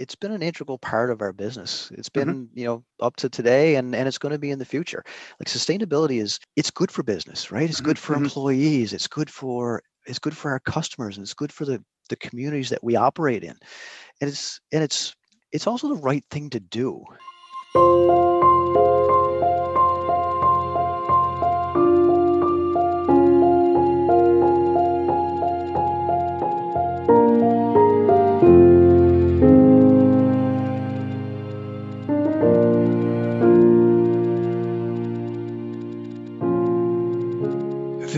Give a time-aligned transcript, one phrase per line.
[0.00, 1.92] it's been an integral part of our business.
[1.94, 2.58] It's been, mm-hmm.
[2.58, 5.04] you know, up to today and, and it's going to be in the future.
[5.38, 7.68] Like sustainability is it's good for business, right?
[7.68, 7.84] It's mm-hmm.
[7.84, 8.24] good for mm-hmm.
[8.24, 12.16] employees, it's good for it's good for our customers, and it's good for the the
[12.16, 13.56] communities that we operate in.
[14.20, 15.14] And it's and it's
[15.52, 17.04] it's also the right thing to do.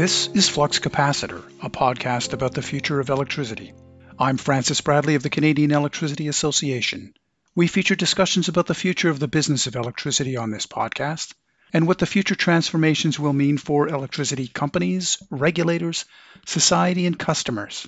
[0.02, 3.73] This is Flux Capacitor, a podcast about the future of electricity.
[4.19, 7.15] I'm Francis Bradley of the Canadian Electricity Association.
[7.55, 11.34] We feature discussions about the future of the business of electricity on this podcast
[11.73, 16.05] and what the future transformations will mean for electricity companies, regulators,
[16.47, 17.87] society, and customers.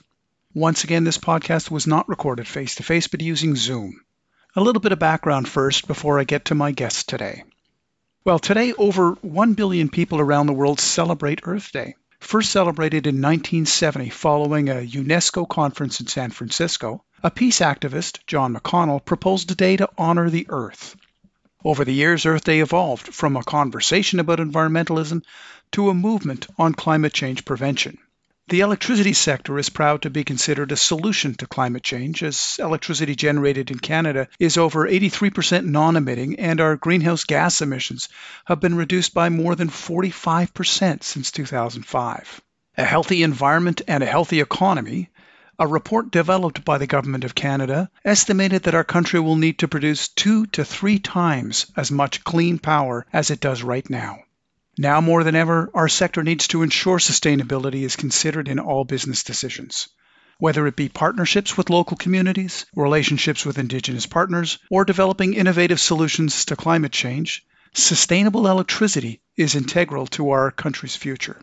[0.54, 4.00] Once again, this podcast was not recorded face to face but using Zoom.
[4.54, 7.42] A little bit of background first before I get to my guest today.
[8.24, 13.16] Well, today over 1 billion people around the world celebrate Earth Day first celebrated in
[13.20, 19.54] 1970 following a UNESCO conference in San Francisco, a peace activist, John McConnell, proposed a
[19.54, 20.96] day to honor the Earth.
[21.64, 25.22] Over the years, Earth Day evolved from a conversation about environmentalism
[25.72, 27.98] to a movement on climate change prevention.
[28.48, 33.14] The electricity sector is proud to be considered a solution to climate change, as electricity
[33.16, 38.10] generated in Canada is over 83% non emitting, and our greenhouse gas emissions
[38.44, 42.42] have been reduced by more than 45% since 2005.
[42.76, 45.08] A healthy environment and a healthy economy
[45.58, 49.68] a report developed by the Government of Canada estimated that our country will need to
[49.68, 54.18] produce two to three times as much clean power as it does right now.
[54.76, 59.22] Now more than ever, our sector needs to ensure sustainability is considered in all business
[59.22, 59.88] decisions.
[60.38, 66.44] Whether it be partnerships with local communities, relationships with Indigenous partners, or developing innovative solutions
[66.46, 71.40] to climate change, sustainable electricity is integral to our country's future.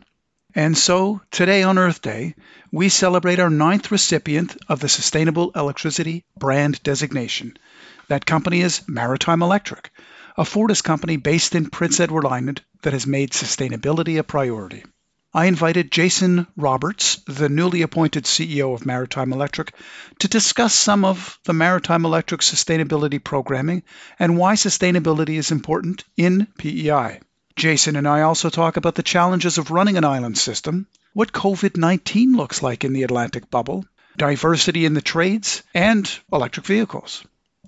[0.54, 2.34] And so, today on Earth Day,
[2.70, 7.56] we celebrate our ninth recipient of the Sustainable Electricity Brand Designation.
[8.08, 9.90] That company is Maritime Electric,
[10.36, 14.84] a Fortis company based in Prince Edward Island that has made sustainability a priority.
[15.34, 19.72] I invited Jason Roberts, the newly appointed CEO of Maritime Electric,
[20.18, 23.82] to discuss some of the Maritime Electric sustainability programming
[24.18, 27.20] and why sustainability is important in PEI.
[27.56, 31.78] Jason and I also talk about the challenges of running an island system, what COVID
[31.78, 33.86] 19 looks like in the Atlantic bubble,
[34.18, 37.24] diversity in the trades, and electric vehicles.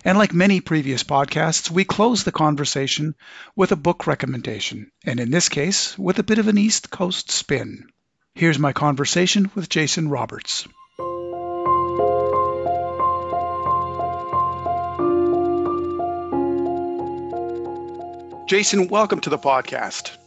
[0.06, 3.14] And like many previous podcasts, we close the conversation
[3.56, 7.30] with a book recommendation, and in this case, with a bit of an East Coast
[7.30, 7.88] spin.
[8.34, 10.68] Here's my conversation with Jason Roberts.
[18.46, 20.18] Jason, welcome to the podcast.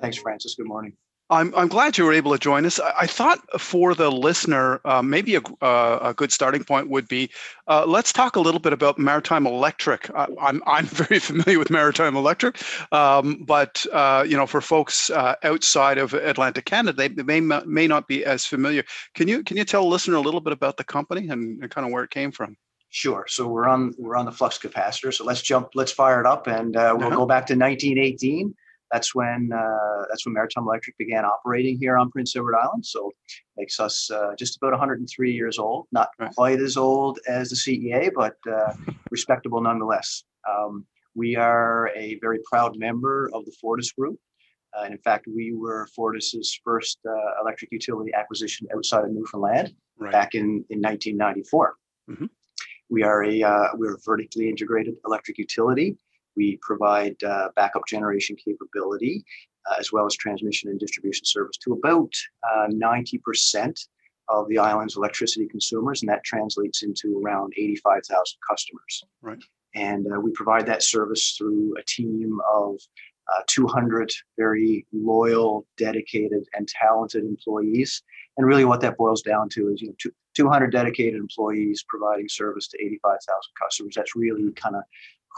[0.00, 0.56] Thanks, Francis.
[0.56, 0.96] Good morning.
[1.32, 2.78] I'm, I'm glad you were able to join us.
[2.78, 7.08] I, I thought for the listener, uh, maybe a, uh, a good starting point would
[7.08, 7.30] be
[7.68, 10.10] uh, let's talk a little bit about Maritime Electric.
[10.14, 12.60] I'm, I'm very familiar with Maritime Electric,
[12.92, 17.86] um, but uh, you know, for folks uh, outside of Atlantic Canada, they may may
[17.86, 18.84] not be as familiar.
[19.14, 21.70] Can you can you tell a listener a little bit about the company and, and
[21.70, 22.56] kind of where it came from?
[22.90, 23.24] Sure.
[23.26, 25.14] So we're on we're on the flux capacitor.
[25.14, 25.70] So let's jump.
[25.74, 27.16] Let's fire it up, and uh, we'll uh-huh.
[27.16, 28.54] go back to 1918
[28.92, 32.84] that's when uh, that's when Maritime Electric began operating here on Prince Edward Island.
[32.84, 33.10] So
[33.56, 35.86] makes us uh, just about 103 years old.
[35.92, 36.30] Not right.
[36.34, 38.74] quite as old as the CEA, but uh,
[39.10, 40.24] respectable nonetheless.
[40.48, 44.18] Um, we are a very proud member of the Fortis Group.
[44.76, 49.74] Uh, and in fact, we were Fortis's first uh, electric utility acquisition outside of Newfoundland
[49.98, 50.12] right.
[50.12, 51.74] back in, in 1994.
[52.10, 52.24] Mm-hmm.
[52.88, 55.96] We are a uh, we're a vertically integrated electric utility.
[56.36, 59.24] We provide uh, backup generation capability
[59.70, 62.12] uh, as well as transmission and distribution service to about
[62.50, 63.86] uh, 90%
[64.28, 69.04] of the island's electricity consumers, and that translates into around 85,000 customers.
[69.20, 69.38] Right.
[69.74, 72.76] And uh, we provide that service through a team of
[73.32, 78.02] uh, 200 very loyal, dedicated, and talented employees.
[78.36, 82.68] And really, what that boils down to is, you know, 200 dedicated employees providing service
[82.68, 83.94] to 85,000 customers.
[83.96, 84.82] That's really kind of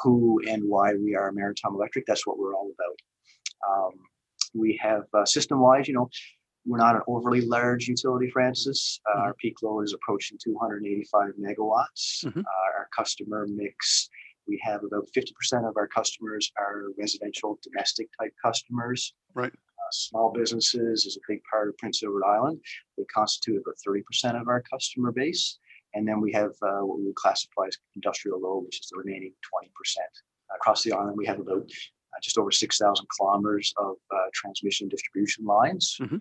[0.03, 2.07] who and why we are Maritime Electric.
[2.07, 2.99] That's what we're all about.
[3.71, 3.93] Um,
[4.55, 6.09] we have uh, system wise, you know,
[6.67, 9.01] we're not an overly large utility, Francis.
[9.07, 9.23] Uh, mm-hmm.
[9.27, 12.25] Our peak load is approaching 285 megawatts.
[12.25, 12.39] Mm-hmm.
[12.39, 14.09] Uh, our customer mix,
[14.49, 19.15] we have about 50% of our customers are residential, domestic type customers.
[19.35, 19.53] Right.
[19.53, 22.61] Uh, small businesses is a big part of Prince Edward Island.
[22.97, 25.59] They constitute about 30% of our customer base
[25.95, 28.99] And then we have uh, what we would classify as industrial load, which is the
[28.99, 29.69] remaining 20%.
[30.55, 35.45] Across the island, we have about uh, just over 6,000 kilometers of uh, transmission distribution
[35.45, 36.17] lines mm-hmm.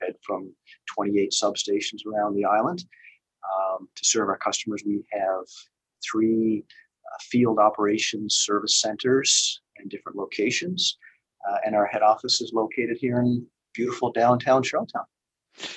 [0.00, 0.52] fed from
[0.94, 2.84] 28 substations around the island.
[3.54, 5.44] Um, to serve our customers, we have
[6.10, 10.98] three uh, field operations service centers in different locations.
[11.48, 15.04] Uh, and our head office is located here in beautiful downtown Charlottetown.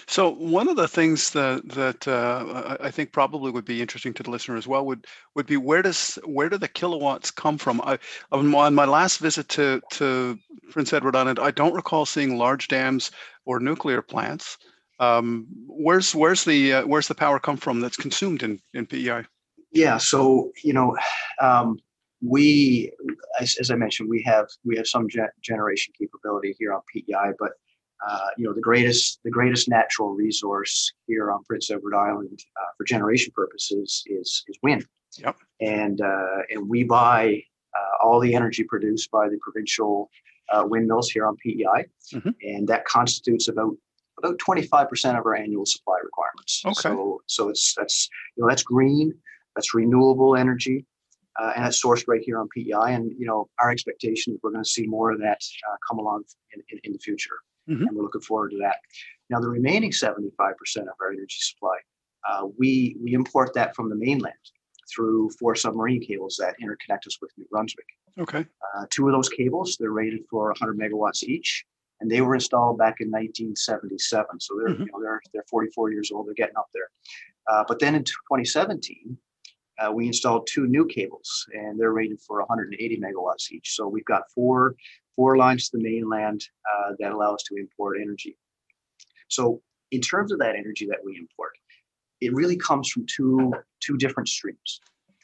[0.07, 4.24] So one of the things that that uh, I think probably would be interesting to
[4.24, 7.81] the listener as well would would be where does where do the kilowatts come from?
[7.81, 7.98] I,
[8.31, 10.38] on my last visit to to
[10.69, 13.12] Prince Edward Island, I don't recall seeing large dams
[13.45, 14.57] or nuclear plants.
[15.00, 19.25] Um, where's where's the uh, where's the power come from that's consumed in in PEI?
[19.72, 20.95] Yeah, so you know,
[21.39, 21.80] um,
[22.22, 22.92] we
[23.39, 27.31] as, as, I mentioned, we have we have some ge- generation capability here on PEI,
[27.39, 27.54] but
[28.07, 32.71] uh, you know the greatest the greatest natural resource here on Prince Edward Island uh,
[32.77, 34.86] for generation purposes is is wind.
[35.18, 35.38] Yep.
[35.59, 37.44] And uh, and we buy
[37.75, 40.09] uh, all the energy produced by the provincial
[40.50, 42.30] uh, windmills here on PEI, mm-hmm.
[42.42, 43.75] and that constitutes about
[44.18, 46.62] about 25% of our annual supply requirements.
[46.65, 46.74] Okay.
[46.81, 49.13] So so it's that's you know that's green,
[49.56, 50.86] that's renewable energy.
[51.42, 52.94] Uh, and it's sourced right here on PEI.
[52.94, 55.39] And you know, our expectation is we're going to see more of that
[55.69, 57.38] uh, come along in, in, in the future
[57.69, 57.88] mm-hmm.
[57.88, 58.78] and we're looking forward to that.
[59.30, 61.78] Now, the remaining 75% of our energy supply,
[62.30, 64.36] uh, we we import that from the mainland
[64.94, 67.86] through four submarine cables that interconnect us with New Brunswick.
[68.19, 68.40] Okay.
[68.75, 71.63] Uh, two of those cables, they're rated for 100 megawatts each,
[72.02, 74.40] and they were installed back in 1977.
[74.40, 74.81] So they're mm-hmm.
[74.84, 76.28] you know, they're they're 44 years old.
[76.28, 76.90] They're getting up there.
[77.48, 79.18] Uh, but then in 2017,
[79.80, 83.75] uh, we installed two new cables, and they're rated for 180 megawatts each.
[83.75, 84.75] So we've got four
[85.16, 88.38] four lines to the mainland uh, that allow us to import energy.
[89.28, 89.62] So
[89.92, 91.52] in terms of that energy that we import,
[92.22, 94.80] it really comes from two two different streams.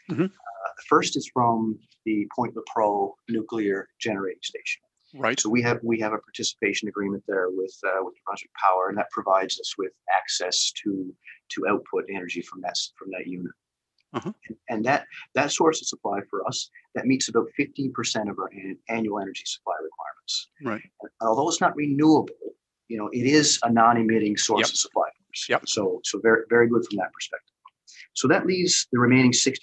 [0.09, 0.23] Mm-hmm.
[0.23, 4.81] Uh, the first is from the Point Lepreau nuclear generating station.
[5.15, 5.39] Right.
[5.39, 8.97] So we have we have a participation agreement there with uh, with Brunswick Power, and
[8.97, 11.13] that provides us with access to
[11.49, 13.51] to output energy from that from that unit.
[14.13, 14.31] Uh-huh.
[14.47, 15.05] And, and, that
[15.35, 19.43] that source of supply for us that meets about 15% of our an, annual energy
[19.45, 20.49] supply requirements.
[20.63, 20.81] Right.
[21.01, 22.33] And although it's not renewable,
[22.87, 24.69] you know, it is a non-emitting source yep.
[24.69, 25.49] of supply for us.
[25.49, 25.67] Yep.
[25.67, 27.53] So so very very good from that perspective.
[28.13, 29.59] So that leaves the remaining 60%.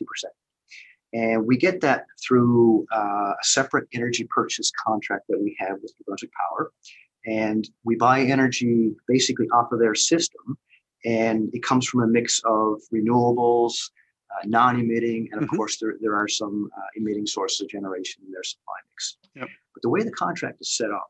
[1.13, 5.93] And we get that through uh, a separate energy purchase contract that we have with
[5.99, 6.73] New Brunswick Power.
[7.27, 10.59] And we buy energy basically off of their system.
[11.05, 13.75] And it comes from a mix of renewables,
[14.45, 15.57] non-emitting, and of mm-hmm.
[15.57, 19.17] course there, there are some uh, emitting sources of generation in their supply mix.
[19.35, 19.49] Yep.
[19.75, 21.09] But the way the contract is set up,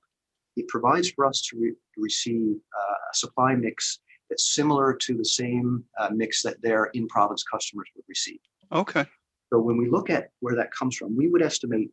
[0.57, 4.01] it provides for us to re- receive uh, a supply mix
[4.31, 8.39] that's similar to the same uh, mix that their in-province customers would receive.
[8.73, 9.05] Okay.
[9.53, 11.91] So when we look at where that comes from, we would estimate,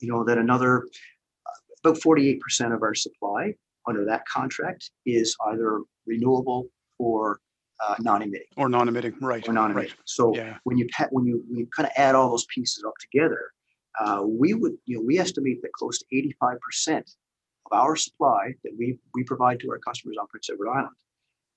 [0.00, 0.86] you know, that another
[1.46, 2.38] uh, about 48%
[2.74, 3.54] of our supply
[3.86, 6.68] under that contract is either renewable
[6.98, 7.40] or
[7.86, 9.46] uh, non-emitting or non-emitting, right?
[9.48, 9.90] Or non-emitting.
[9.90, 9.98] Right.
[10.04, 10.58] So yeah.
[10.64, 13.52] when you when you when you kind of add all those pieces up together,
[13.98, 17.10] uh, we would you know we estimate that close to 85 percent
[17.70, 20.96] of our supply that we we provide to our customers on Prince Edward Island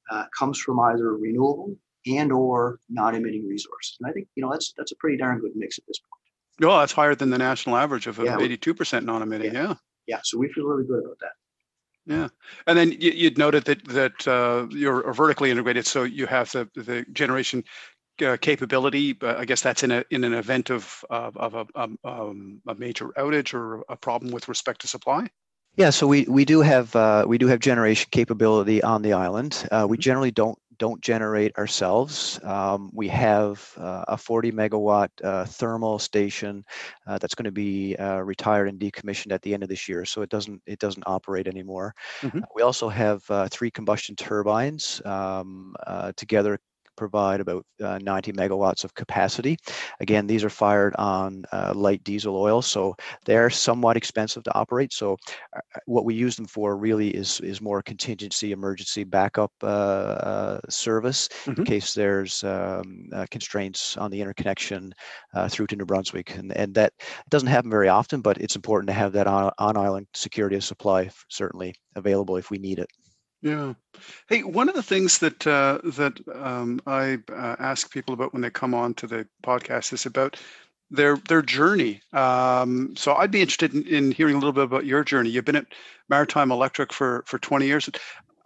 [0.10, 1.76] uh, comes from either renewable
[2.06, 3.98] and or non-emitting resources.
[4.00, 6.72] And I think you know that's that's a pretty darn good mix at this point.
[6.72, 9.54] Oh, that's higher than the national average of yeah, 82% non-emitting.
[9.54, 9.64] Yeah.
[9.64, 9.74] yeah.
[10.06, 10.20] Yeah.
[10.24, 11.32] So we feel really good about that.
[12.06, 12.28] Yeah,
[12.68, 16.70] and then you, would noted that that uh, you're vertically integrated, so you have the
[16.76, 17.64] the generation
[18.22, 19.14] uh, capability.
[19.14, 22.62] But I guess that's in a in an event of of, of a, um, um,
[22.68, 25.30] a major outage or a problem with respect to supply.
[25.76, 29.68] Yeah, so we we do have uh, we do have generation capability on the island.
[29.72, 30.02] Uh, we mm-hmm.
[30.02, 32.40] generally don't don't generate ourselves.
[32.44, 36.64] Um, we have uh, a 40 megawatt uh, thermal station
[37.08, 40.06] uh, that's going to be uh, retired and decommissioned at the end of this year,
[40.06, 41.94] so it doesn't it doesn't operate anymore.
[42.22, 42.40] Mm-hmm.
[42.56, 46.60] we also have uh, three combustion turbines um, uh, together
[46.96, 49.58] provide about uh, 90 megawatts of capacity.
[50.00, 52.96] Again, these are fired on uh, light diesel oil, so
[53.26, 54.94] they're somewhat expensive to operate.
[54.94, 55.18] So
[55.56, 59.52] uh, what we use them for really is is more contingency, emergency backup
[60.70, 61.62] service mm-hmm.
[61.62, 64.94] in case there's um, uh, constraints on the interconnection
[65.50, 66.94] through to New Brunswick, and and that
[67.30, 70.64] doesn't happen very often, but it's important to have that on, on island security of
[70.64, 72.90] supply certainly available if we need it.
[73.44, 73.74] Yeah.
[74.30, 78.42] Hey, one of the things that uh, that um, I uh, ask people about when
[78.42, 80.38] they come on to the podcast is about
[80.90, 82.02] their their journey.
[82.14, 85.30] Um, so I'd be interested in, in hearing a little bit about your journey.
[85.30, 85.68] You've been at
[86.08, 87.90] Maritime Electric for for 20 years.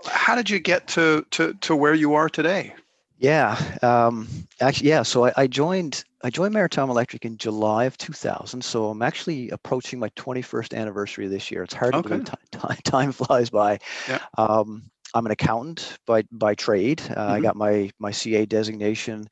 [0.07, 2.73] How did you get to to to where you are today?
[3.19, 4.27] Yeah, um,
[4.61, 5.03] actually, yeah.
[5.03, 8.63] So I, I, joined I joined Maritime Electric in July of 2000.
[8.63, 11.63] So I'm actually approaching my 21st anniversary this year.
[11.63, 13.79] It's hard to believe time, time flies by.
[14.07, 14.19] Yeah.
[14.37, 14.83] Um,
[15.13, 17.01] I'm an accountant by by trade.
[17.01, 17.31] Uh, mm-hmm.
[17.31, 19.27] I got my my CA designation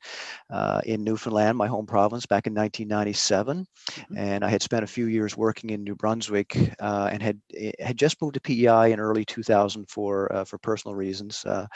[0.50, 4.16] uh, in Newfoundland, my home province, back in 1997, mm-hmm.
[4.16, 7.72] and I had spent a few years working in New Brunswick uh, and had eh,
[7.80, 11.66] had just moved to PEI in early 2000 for uh, for personal reasons, uh,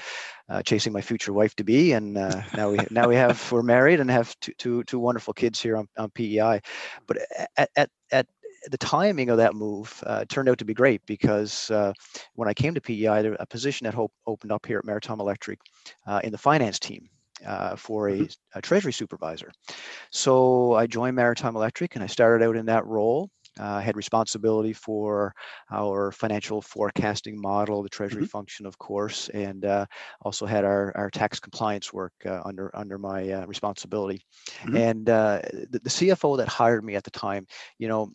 [0.48, 4.00] uh, chasing my future wife to be, and now we now we have we're married
[4.00, 6.60] and have two two, two wonderful kids here on, on PEI.
[7.06, 7.18] But
[7.56, 8.26] at, at at
[8.68, 11.92] the timing of that move uh, turned out to be great because uh,
[12.34, 15.58] when I came to PEI, a position that hope opened up here at Maritime Electric
[16.06, 17.08] uh, in the finance team.
[17.46, 18.58] Uh, for a, mm-hmm.
[18.58, 19.50] a, treasury supervisor.
[20.10, 23.30] So I joined Maritime Electric and I started out in that role.
[23.58, 25.34] Uh, I had responsibility for
[25.72, 28.28] our financial forecasting model, the treasury mm-hmm.
[28.28, 29.86] function, of course, and uh,
[30.20, 32.12] also had our, our tax compliance work
[32.44, 34.20] under under my responsibility.
[34.64, 34.76] Mm-hmm.
[34.76, 37.46] And the, the CFO that hired me at the time,
[37.78, 38.12] you know,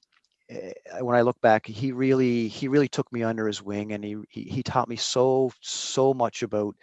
[0.99, 4.17] when I look back, he really he really took me under his wing, and he
[4.29, 6.75] he, he taught me so so much about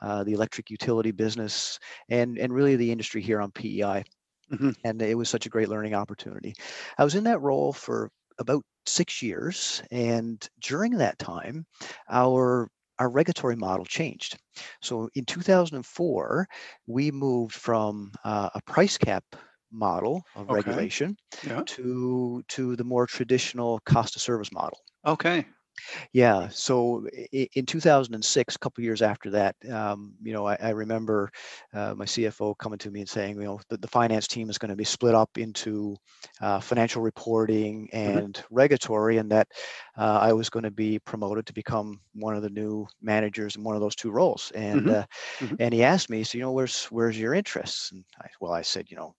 [0.00, 4.04] uh, the electric utility business and and really the industry here on PEI.
[4.52, 4.70] Mm-hmm.
[4.84, 6.54] And it was such a great learning opportunity.
[6.98, 11.66] I was in that role for about six years, and during that time,
[12.08, 14.36] our our regulatory model changed.
[14.82, 16.46] So in 2004,
[16.86, 19.24] we moved from uh, a price cap
[19.72, 20.54] model of okay.
[20.54, 21.62] regulation yeah.
[21.66, 24.78] to to the more traditional cost of service model.
[25.06, 25.46] Okay.
[26.12, 26.48] Yeah.
[26.48, 31.30] So in 2006, a couple years after that, um, you know, I, I remember
[31.72, 34.58] uh, my CFO coming to me and saying, you know, the, the finance team is
[34.58, 35.96] going to be split up into
[36.40, 38.18] uh, financial reporting mm-hmm.
[38.18, 38.54] and mm-hmm.
[38.54, 39.48] regulatory, and that
[39.96, 43.64] uh, I was going to be promoted to become one of the new managers in
[43.64, 44.52] one of those two roles.
[44.54, 44.90] And mm-hmm.
[44.90, 45.04] Uh,
[45.38, 45.54] mm-hmm.
[45.58, 47.92] and he asked me, so you know, where's where's your interests?
[47.92, 49.14] And I, well, I said, you know,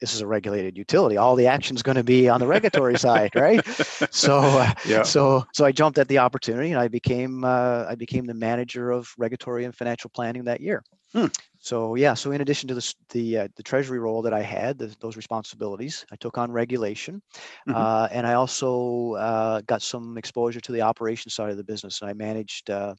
[0.00, 1.16] this is a regulated utility.
[1.16, 3.64] All the action is going to be on the regulatory side, right?
[4.10, 5.02] So, uh, yeah.
[5.02, 8.90] so, so I jumped at the opportunity, and I became uh, I became the manager
[8.90, 10.82] of regulatory and financial planning that year.
[11.12, 11.26] Hmm.
[11.60, 14.78] So yeah, so in addition to the the, uh, the treasury role that I had,
[14.78, 17.22] the, those responsibilities, I took on regulation,
[17.68, 17.74] mm-hmm.
[17.74, 22.02] uh, and I also uh, got some exposure to the operation side of the business.
[22.02, 22.94] And I managed uh,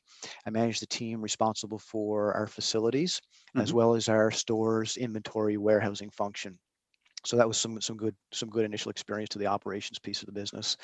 [0.45, 3.61] I managed the team responsible for our facilities mm-hmm.
[3.61, 6.57] as well as our stores, inventory, warehousing function
[7.27, 10.25] so that was some some good some good initial experience to the operations piece of
[10.25, 10.77] the business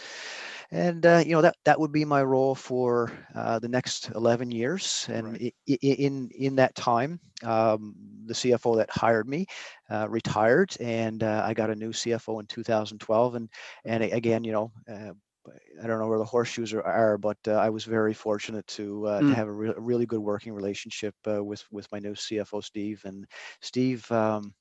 [0.72, 4.52] and uh, you know that that would be my role for uh, the next 11
[4.52, 5.54] years and right.
[5.82, 7.96] in in that time um,
[8.26, 9.46] the cfo that hired me
[9.90, 13.50] uh, retired and uh, i got a new cfo in 2012 and
[13.86, 15.14] and again you know uh,
[15.82, 19.08] I don't know where the horseshoes are, are but uh, I was very fortunate to
[19.08, 19.30] uh, mm.
[19.30, 23.02] to have a, re- really good working relationship uh, with with my new CFO Steve.
[23.04, 23.26] And
[23.62, 24.54] Steve, um,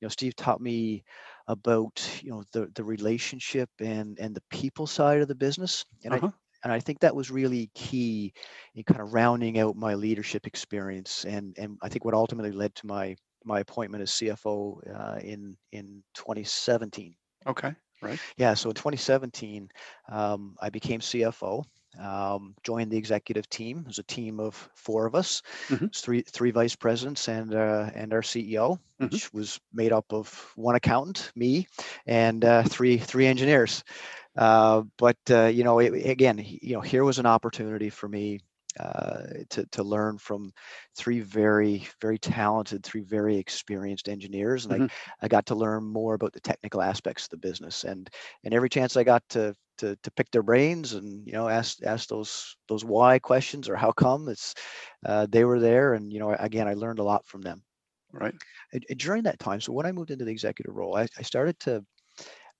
[0.00, 1.04] you know, Steve taught me
[1.46, 6.14] about you know the the relationship and and the people side of the business, and
[6.14, 6.26] uh-huh.
[6.28, 6.32] I
[6.64, 8.32] and I think that was really key
[8.74, 12.74] in kind of rounding out my leadership experience, and and I think what ultimately led
[12.76, 17.14] to my my appointment as CFO uh, in in 2017.
[17.46, 18.18] Okay, right.
[18.36, 19.68] Yeah, so in 2017,
[20.10, 21.64] um, I became CFO,
[21.98, 23.80] um, joined the executive team.
[23.80, 25.86] It was a team of four of us, mm-hmm.
[25.94, 29.04] three three vice presidents and uh, and our CEO, mm-hmm.
[29.04, 31.66] which was made up of one accountant, me,
[32.06, 33.84] and uh, three three engineers.
[34.36, 38.40] Uh, but uh, you know, it, again, you know, here was an opportunity for me
[38.78, 40.52] uh, to, to learn from
[40.96, 44.84] three very very talented three very experienced engineers and mm-hmm.
[45.20, 48.08] I, I got to learn more about the technical aspects of the business and
[48.44, 51.82] and every chance i got to to, to pick their brains and you know ask
[51.84, 54.54] ask those those why questions or how come it's
[55.06, 57.62] uh, they were there and you know again i learned a lot from them.
[58.12, 58.34] Right.
[58.72, 61.22] And, and during that time so when i moved into the executive role I, I
[61.22, 61.84] started to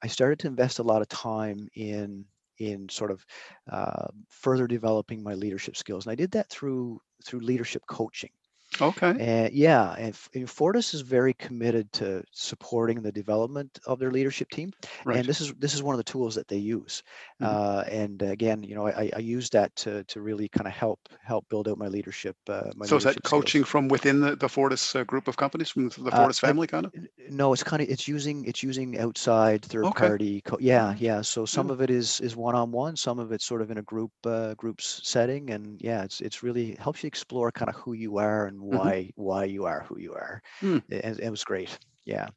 [0.03, 2.25] i started to invest a lot of time in
[2.59, 3.25] in sort of
[3.71, 6.07] uh, further developing my leadership skills.
[6.07, 8.31] And i did that through through leadership coaching
[8.80, 9.14] Okay.
[9.18, 14.50] And yeah, and, and Fortis is very committed to supporting the development of their leadership
[14.50, 14.73] team,
[15.04, 15.18] right.
[15.18, 17.02] and this is this is one of the tools that they use.
[17.40, 17.54] Mm-hmm.
[17.54, 21.00] Uh, and again, you know, I, I use that to to really kind of help
[21.23, 22.37] help build out my leadership.
[22.49, 23.68] Uh, my so leadership is that coaching skills.
[23.68, 26.87] from within the, the Fortis uh, group of companies, from the uh, Fortis family, kind
[26.87, 26.94] of?
[27.30, 30.06] No, it's kind of it's using it's using outside third okay.
[30.06, 30.40] party.
[30.42, 31.04] Co- yeah, mm-hmm.
[31.04, 31.20] yeah.
[31.23, 31.75] So some yeah.
[31.75, 34.12] of it is is one on one, some of it's sort of in a group
[34.25, 38.18] uh, groups setting, and yeah, it's it's really helps you explore kind of who you
[38.18, 38.68] are and Mm-hmm.
[38.69, 39.23] Why mm-hmm.
[39.23, 40.43] why you are who you are.
[40.63, 40.83] Mm.
[40.89, 41.79] It, it, was great.
[42.05, 42.29] Yeah,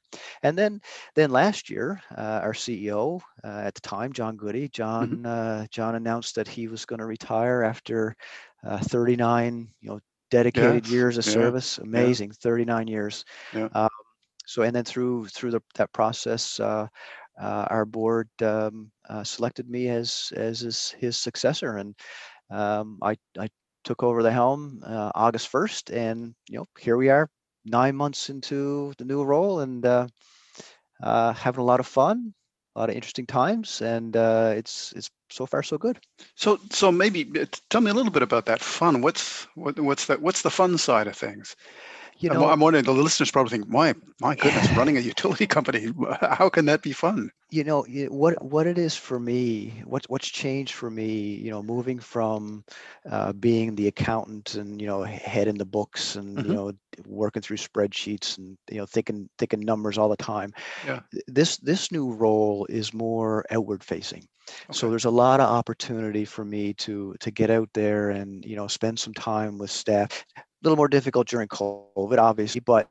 [0.44, 0.82] and then
[1.16, 5.26] then last year, uh, our CEO uh, at the time, John Gaudet, John mm-hmm.
[5.26, 8.16] uh, John announced that he was going to retire after
[8.66, 10.00] uh, 39 you know
[10.32, 13.26] dedicated Yes, years of yeah, service, amazing, 39 years.
[13.54, 13.68] Yeah.
[13.74, 13.90] Um,
[14.46, 16.88] so, and then through through the, that process, uh,
[17.40, 21.96] uh, our board um, uh, selected me as as his, his successor, and
[22.50, 23.48] um, I I
[23.84, 27.30] took over the helm uh, August 1st, and you know here we are,
[27.66, 30.08] nine months into the new role, and uh,
[31.02, 32.34] uh, having a lot of fun,
[32.76, 36.00] a lot of interesting times, and uh, it's it's so far so good.
[36.36, 39.02] So, so maybe uh, tell me a little bit about that fun.
[39.02, 40.22] What's what, what's that?
[40.22, 41.56] What's the fun side of things?
[42.22, 42.86] You I'm, know, I'm wondering.
[42.86, 45.92] The listeners probably think, "My, my goodness, running a utility company.
[46.22, 50.30] How can that be fun?" you know what what it is for me what's what's
[50.30, 52.64] changed for me you know moving from
[53.10, 56.48] uh, being the accountant and you know head in the books and Mhm.
[56.48, 56.72] you know
[57.06, 60.52] working through spreadsheets and you know thinking thinking numbers all the time
[60.84, 61.02] Yeah.
[61.28, 64.28] This this new role is more outward facing
[64.72, 68.56] so there's a lot of opportunity for me to to get out there and you
[68.56, 70.26] know spend some time with staff
[70.64, 72.88] little more difficult during covid obviously but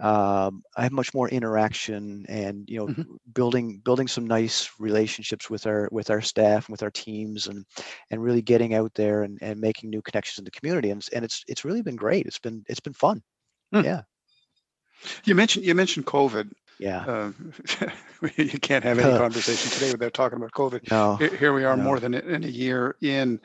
[0.00, 3.06] um, I have much more interaction and you know Mhm.
[3.34, 7.64] building building some nice relationships with our with our staff and with our teams and
[8.10, 11.12] and really getting out there and, and making new connections in the community and, it's-
[11.16, 12.26] and it's it's really been great.
[12.26, 13.20] It's been it's been fun.
[13.72, 13.80] Hmm.
[13.84, 14.02] Yeah.
[15.24, 16.52] You mentioned you mentioned COVID.
[16.78, 17.00] Yeah.
[17.04, 17.32] Uh,
[18.36, 20.88] you can't have any conversation today without talking about COVID.
[20.92, 21.16] No.
[21.16, 21.82] Here- Here we are, no.
[21.82, 23.40] more than in a year in.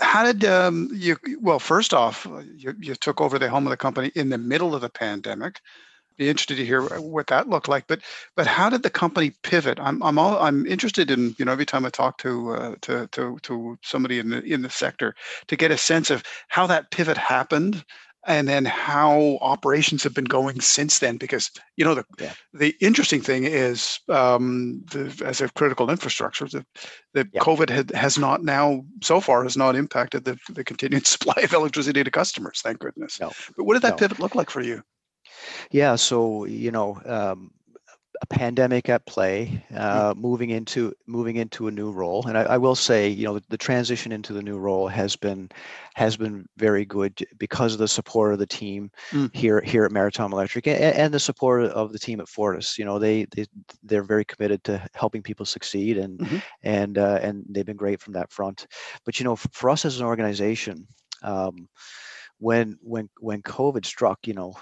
[0.00, 1.16] How did um, you?
[1.40, 4.74] Well, first off, you, you took over the helm of the company in the middle
[4.74, 5.60] of the pandemic.
[6.16, 7.86] Be interested to hear what that looked like.
[7.86, 8.00] But
[8.36, 9.78] but how did the company pivot?
[9.80, 11.34] I'm I'm all I'm interested in.
[11.38, 14.62] You know, every time I talk to uh, to to to somebody in the in
[14.62, 15.14] the sector,
[15.48, 17.84] to get a sense of how that pivot happened,
[18.26, 21.16] and then how operations have been going since then.
[21.16, 22.32] Because you know the Yeah.
[22.52, 26.64] the interesting thing is, um, the, as a critical infrastructure, the,
[27.14, 27.40] the Yeah.
[27.40, 31.52] COVID had, has not now so far has not impacted the, the continued supply of
[31.52, 32.60] electricity to customers.
[32.62, 33.20] Thank goodness.
[33.20, 33.32] No.
[33.56, 33.96] But what did that No.
[33.96, 34.82] pivot look like for you?
[35.70, 35.96] Yeah.
[35.96, 37.50] So you know, um,
[38.22, 42.58] a pandemic at play, uh, moving into moving into a new role, and I, I
[42.58, 45.50] will say, you know, the, the transition into the new role has been
[45.94, 49.34] has been very good because of the support of the team Mm.
[49.34, 52.78] here here at Maritime Electric and, and the support of the team at Fortis.
[52.78, 53.46] You know, they they
[53.82, 56.42] they're very committed to helping people succeed, and Mhm.
[56.62, 58.66] and uh, and they've been great from that front.
[59.04, 60.86] But you know, f- for us as an organization.
[61.22, 61.68] Um,
[62.38, 64.54] when when when COVID struck, you know,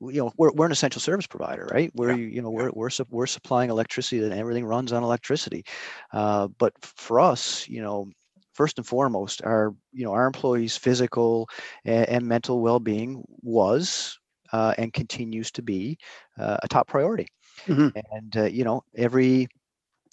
[0.00, 2.64] you know we're, we're an essential service provider right we're Yeah, you you know yeah.
[2.64, 5.64] we're, we're we're supplying electricity and everything runs on electricity
[6.12, 8.10] uh, but for us you know
[8.54, 11.48] first and foremost our you know our employees physical
[11.84, 14.18] and, and mental well-being was
[14.52, 15.96] uh, and continues to be
[16.38, 17.26] uh, a top priority
[17.66, 17.90] Mhm.
[17.94, 19.48] and uh, you know every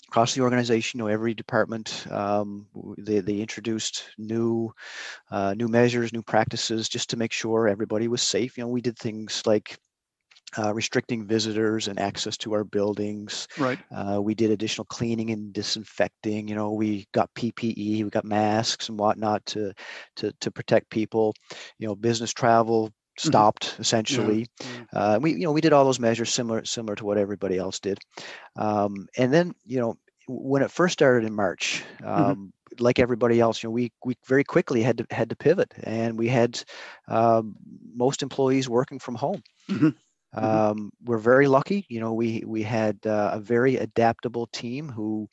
[0.08, 2.68] across the organization you know every department um,
[2.98, 4.74] they, they introduced new
[5.32, 8.58] uh, new measures, new practices, just to make sure everybody was safe.
[8.58, 9.78] You know, we did things like
[10.58, 13.48] uh, restricting visitors and access to our buildings.
[13.58, 13.80] Right.
[13.94, 16.48] Uh, we did additional cleaning and disinfecting.
[16.48, 19.74] You know, we got PPE, we got masks and whatnot to
[20.18, 21.34] to to protect people.
[21.80, 24.48] You know, business travel stopped essentially.
[24.62, 24.86] Yeah.
[24.94, 27.80] Uh, we you know we did all those measures similar similar to what everybody else
[27.80, 28.00] did.
[28.58, 29.96] Um, and then you know
[30.28, 34.44] when it first started in March, um, like everybody else, you know, we we very
[34.44, 36.64] quickly had to had to pivot, and we had
[37.08, 37.56] um,
[37.96, 39.42] most employees working from home.
[39.70, 39.96] Mhm.
[40.40, 40.64] Mhm.
[40.64, 42.14] Um, we're very lucky, you know.
[42.14, 45.28] We we had uh, a very adaptable team who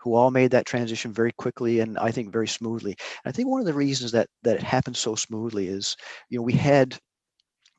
[0.00, 2.92] who all made that transition very quickly and I think very smoothly.
[3.24, 5.96] And I think one of the reasons that that it happened so smoothly is,
[6.30, 6.98] you know, we had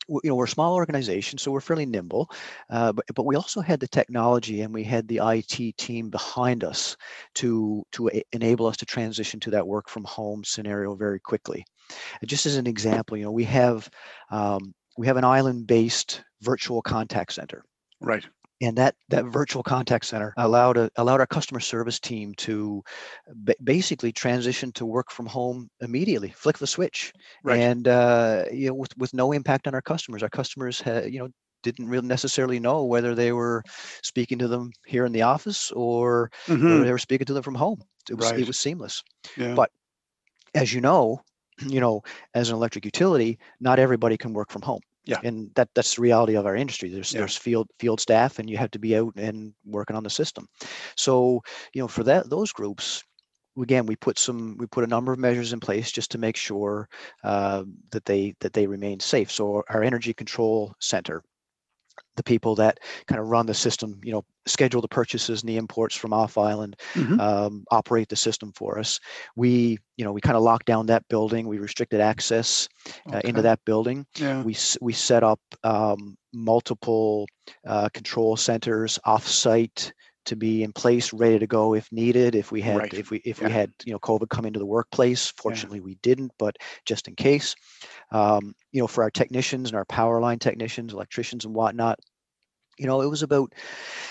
[0.08, 2.30] you know we're a small organization so we're fairly nimble
[2.70, 6.64] uh, but, but we also had the technology and we had the it team behind
[6.64, 6.96] us
[7.36, 11.66] to to enable us to transition to that work from home scenario very quickly
[12.26, 13.90] just as an example you know we have
[14.32, 17.64] um, we have an island based virtual contact center
[18.00, 18.28] Right.
[18.62, 22.82] And that that virtual contact center allowed a, allowed our customer service team to
[23.36, 27.60] ba- basically transition to work from home immediately flick the switch Right.
[27.60, 31.20] and uh, you know with, with no impact on our customers our customers had you
[31.20, 31.30] know
[31.64, 33.64] didn't really necessarily know whether they were
[34.04, 36.84] speaking to them here in the office or whether Mhm.
[36.86, 38.40] they were speaking to them from home it was Right.
[38.42, 39.04] it was seamless
[39.38, 39.54] Yeah.
[39.54, 39.72] but
[40.56, 41.22] as you know
[41.68, 42.02] you know
[42.34, 45.20] as an electric utility not everybody can work from home Yeah.
[45.24, 47.20] and that that's the reality of our industry there's Yeah.
[47.20, 50.48] there's field field staff and you have to be out and working on the system
[50.96, 51.42] so
[51.74, 53.04] you know for that those groups
[53.62, 56.36] again we put some we put a number of measures in place just to make
[56.36, 56.88] sure
[57.24, 61.24] uh, that they that they remain safe so our energy control center
[62.16, 65.58] the people that kind of run the system, you know, schedule the purchases and the
[65.58, 67.20] imports from off island, mm-hmm.
[67.20, 69.00] um, operate the system for us.
[69.36, 71.48] We, you know, we kind of locked down that building.
[71.48, 72.68] We restricted access
[73.12, 73.28] uh, okay.
[73.28, 74.06] into that building.
[74.18, 74.42] Yeah.
[74.44, 77.28] We we set up um, multiple
[77.66, 79.94] uh, control centers off-site
[80.28, 82.36] to be in place, ready to go if needed.
[82.36, 82.94] If we had, right.
[82.94, 83.48] if we, if yeah.
[83.48, 85.34] we had, you know, COVID come into the workplace.
[85.38, 85.86] Fortunately, yeah.
[85.86, 87.56] we didn't, but just in case,
[88.12, 92.00] um, you know, for our technicians and our power line technicians, electricians, and whatnot,
[92.78, 93.54] you know, it was about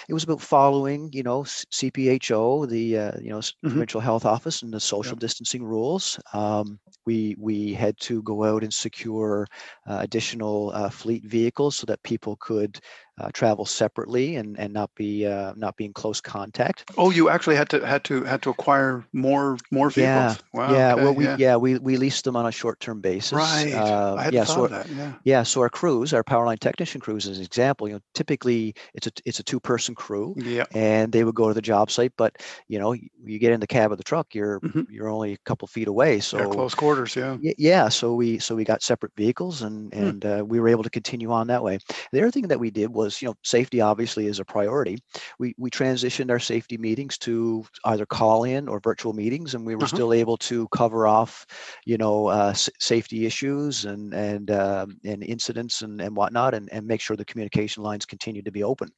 [0.09, 3.69] it was about following, you know, CPHO, the uh, you know mm-hmm.
[3.69, 6.19] provincial health office, and the social distancing rules.
[6.33, 9.47] Um, we we had to go out and secure
[9.87, 12.81] uh, additional uh, fleet vehicles so that people could
[13.19, 16.85] uh, travel separately and and not be uh, not be in close contact.
[16.99, 20.39] Oh, you actually had to had to had to acquire more more vehicles.
[20.55, 20.93] Yeah, wow, yeah.
[20.93, 21.37] Okay, well, we yeah.
[21.39, 21.57] yeah.
[21.57, 23.33] we we leased them on a short term basis.
[23.33, 23.73] Right.
[23.73, 24.89] Uh, I had yeah, thought so, that.
[24.91, 25.13] Yeah.
[25.25, 25.43] Yeah.
[25.45, 28.56] So our crews, our power line technician crews, as an example, you know, typically
[28.95, 30.35] it's a it's a two person crew.
[30.37, 30.65] Yeah.
[30.73, 32.37] And they would go to the job site, but
[32.69, 34.83] you know, you get in the cab of the truck, you're mm-hmm.
[34.91, 36.21] you're only a couple feet away.
[36.21, 37.17] So close quarters.
[37.17, 37.37] Yeah.
[37.41, 37.89] Yeah.
[37.89, 40.03] So we so we got separate vehicles and hmm.
[40.03, 41.79] and uh, we were able to continue on that way.
[42.13, 44.99] The other thing that we did was you know safety obviously is a priority.
[45.39, 49.75] We we transitioned our safety meetings to either call in or virtual meetings, and we
[49.75, 49.97] were uh-huh.
[49.97, 51.47] still able to cover off,
[51.85, 56.69] you know, uh, s- safety issues and and um, and incidents and and whatnot, and
[56.73, 58.91] and make sure the communication lines continue to be open.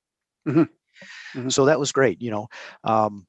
[0.47, 0.61] Mm-hmm.
[1.39, 1.49] Mm-hmm.
[1.49, 2.23] So that was great.
[2.23, 2.49] You know.
[2.85, 3.27] Um,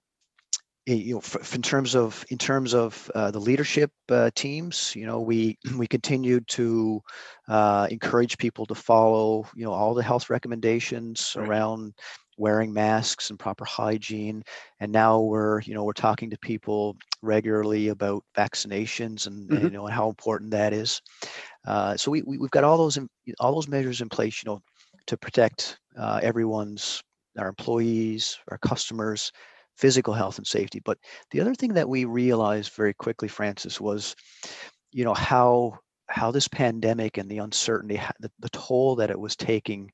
[0.86, 1.22] you know,
[1.54, 5.86] in terms of in terms of uh, the leadership uh, teams, you know, we we
[5.86, 7.02] continued to
[7.48, 11.48] uh, encourage people to follow, you know, all the health recommendations right.
[11.48, 11.94] around
[12.40, 14.42] wearing masks and proper hygiene.
[14.80, 19.56] And now we're, you know, we're talking to people regularly about vaccinations and, mm-hmm.
[19.56, 21.02] and you know and how important that is.
[21.68, 24.50] Uh, so we, we have got all those in, all those measures in place, you
[24.50, 24.62] know,
[25.06, 27.04] to protect uh, everyone's
[27.38, 29.32] our employees, our customers,
[29.78, 30.82] physical health and safety.
[30.84, 30.98] But
[31.32, 34.16] the other thing that we realized very quickly, Francis, was,
[34.92, 39.36] you know, how how this pandemic and the uncertainty, the, the toll that it was
[39.36, 39.92] taking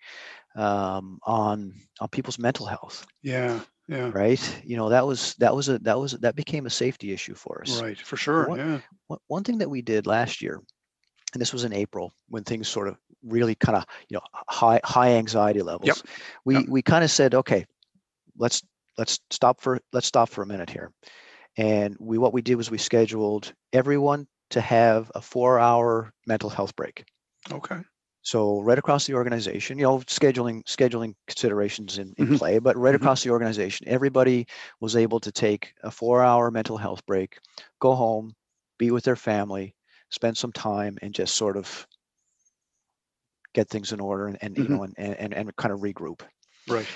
[0.56, 3.06] um, on on people's mental health.
[3.22, 4.12] Yeah, yeah.
[4.13, 4.62] Right.
[4.63, 7.62] You know, that was that was a that was that became a safety issue for
[7.62, 7.82] us.
[7.82, 8.48] Right, for sure.
[8.48, 8.80] One, yeah.
[9.08, 10.62] One, one thing that we did last year,
[11.34, 14.79] and this was in April when things sort of really kind of you know high
[14.83, 15.88] high anxiety levels.
[15.88, 15.97] Yep.
[16.45, 16.65] We yep.
[16.67, 17.65] we kind of said, okay,
[18.38, 18.63] let's
[18.97, 20.91] let's stop for let's stop for a minute here
[21.57, 26.49] and we what we did was we scheduled everyone to have a four hour mental
[26.49, 27.03] health break
[27.51, 27.77] okay
[28.21, 32.35] so right across the organization you know scheduling scheduling considerations in, in mm-hmm.
[32.35, 33.03] play but right mm-hmm.
[33.03, 34.45] across the organization everybody
[34.79, 37.38] was able to take a four hour mental health break
[37.79, 38.33] go home
[38.77, 39.75] be with their family
[40.11, 41.88] spend some time and just sort of
[43.56, 44.72] get things in order and, and mm-hmm.
[44.72, 46.22] you know and, and and kind of regroup
[46.68, 46.88] right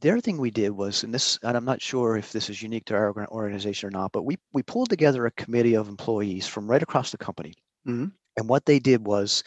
[0.00, 2.62] the other thing we did was, and this, and I'm not sure if this is
[2.62, 6.46] unique to our organization or not, but we we pulled together a committee of employees
[6.46, 7.54] from right across the company,
[7.86, 8.06] mm-hmm.
[8.36, 9.42] and what they did was,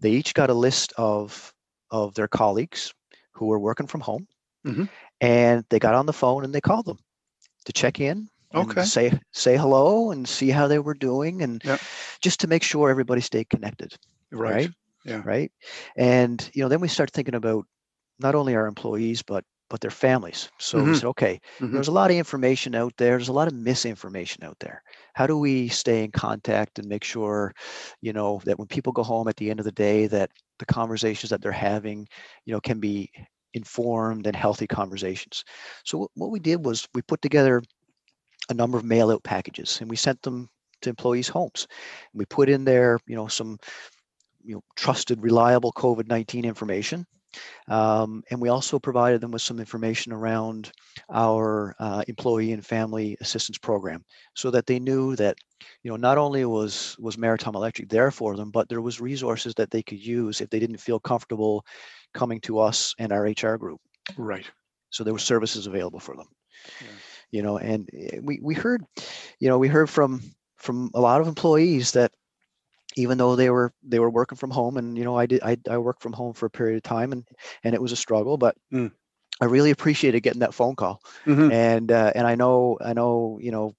[0.00, 1.52] they each got a list of
[1.90, 2.92] of their colleagues
[3.32, 4.26] who were working from home,
[4.66, 4.84] mm-hmm.
[5.20, 6.98] and they got on the phone and they called them
[7.66, 11.80] to check in, okay, say say hello and see how they were doing, and yep.
[12.20, 13.94] just to make sure everybody stayed connected,
[14.32, 14.52] right?
[14.54, 14.70] right?
[15.04, 15.22] Yeah.
[15.24, 15.52] Right.
[15.96, 17.66] And you know, then we start thinking about
[18.20, 20.50] not only our employees but but their families.
[20.58, 20.90] So mm-hmm.
[20.90, 21.72] we said, okay, mm-hmm.
[21.72, 23.16] there's a lot of information out there.
[23.16, 24.82] There's a lot of misinformation out there.
[25.14, 27.52] How do we stay in contact and make sure,
[28.00, 30.66] you know, that when people go home at the end of the day, that the
[30.66, 32.06] conversations that they're having,
[32.44, 33.10] you know, can be
[33.54, 35.44] informed and healthy conversations.
[35.84, 37.62] So what we did was we put together
[38.50, 40.48] a number of mail out packages and we sent them
[40.82, 41.66] to employees' homes.
[42.12, 43.58] and We put in there, you know, some
[44.44, 47.06] you know trusted reliable covid-19 information.
[47.68, 50.70] Um, and we also provided them with some information around
[51.12, 54.04] our uh, employee and family assistance program
[54.34, 55.36] so that they knew that
[55.82, 59.54] you know not only was was maritime electric there for them but there was resources
[59.54, 61.64] that they could use if they didn't feel comfortable
[62.12, 63.80] coming to us and our hr group.
[64.16, 64.48] Right.
[64.90, 66.28] So there were services available for them.
[66.80, 66.86] Yeah.
[67.30, 68.84] you know and eh, we we heard
[69.40, 70.22] you know we heard from
[70.56, 72.12] from a lot of employees that
[72.96, 75.56] even though they were they were working from home and you know i did i,
[75.68, 77.26] I worked from home for a period of time and
[77.62, 78.90] and it was a struggle but mm.
[79.40, 81.50] i really appreciated getting that phone call mm-hmm.
[81.50, 83.74] and uh, and i know i know you know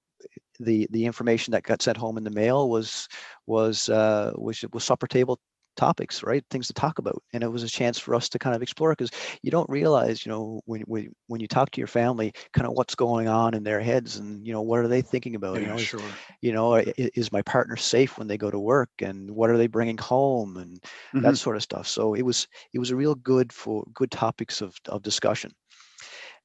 [0.60, 3.08] the the information that got sent home in the mail was
[3.45, 5.39] was uh was was supper table
[5.76, 6.44] topics, right?
[6.50, 7.22] Things to talk about.
[7.34, 9.12] And it was a chance for us to kind of explore because
[9.42, 12.74] you don't realize, you know, when, when when you talk to your family, kind of
[12.74, 15.56] what's going on in their heads and, you know, what are they thinking about?
[15.56, 16.00] Yeah, you know, sure.
[16.00, 16.06] is,
[16.42, 19.68] you know, is my partner safe when they go to work and what are they
[19.68, 21.22] bringing home and mm-hmm.
[21.22, 21.88] that sort of stuff.
[21.88, 25.52] So it was it was a real good for good topics of, of discussion.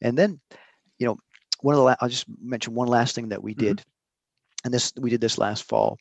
[0.03, 0.41] And then,
[0.99, 1.19] you know,
[1.61, 3.67] one of the, I'll just mention one last thing that we mm-hmm.
[3.67, 3.85] did
[4.65, 5.99] and this we did this last fall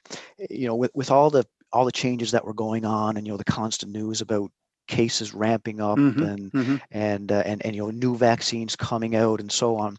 [0.50, 3.34] you know with, with all the all the changes that were going on and you
[3.34, 4.52] know the constant news about
[4.88, 6.76] cases ramping up mm-hmm, and mm-hmm.
[6.92, 9.96] and uh, and and you know new vaccines coming out and so on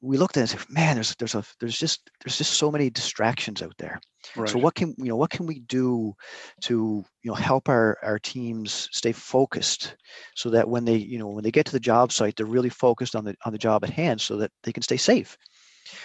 [0.00, 2.70] we looked at it and said man there's there's a there's just there's just so
[2.70, 4.00] many distractions out there
[4.36, 4.48] right.
[4.48, 6.14] so what can you know what can we do
[6.60, 9.96] to you know help our our teams stay focused
[10.34, 12.68] so that when they you know when they get to the job site they're really
[12.68, 15.36] focused on the on the job at hand so that they can stay safe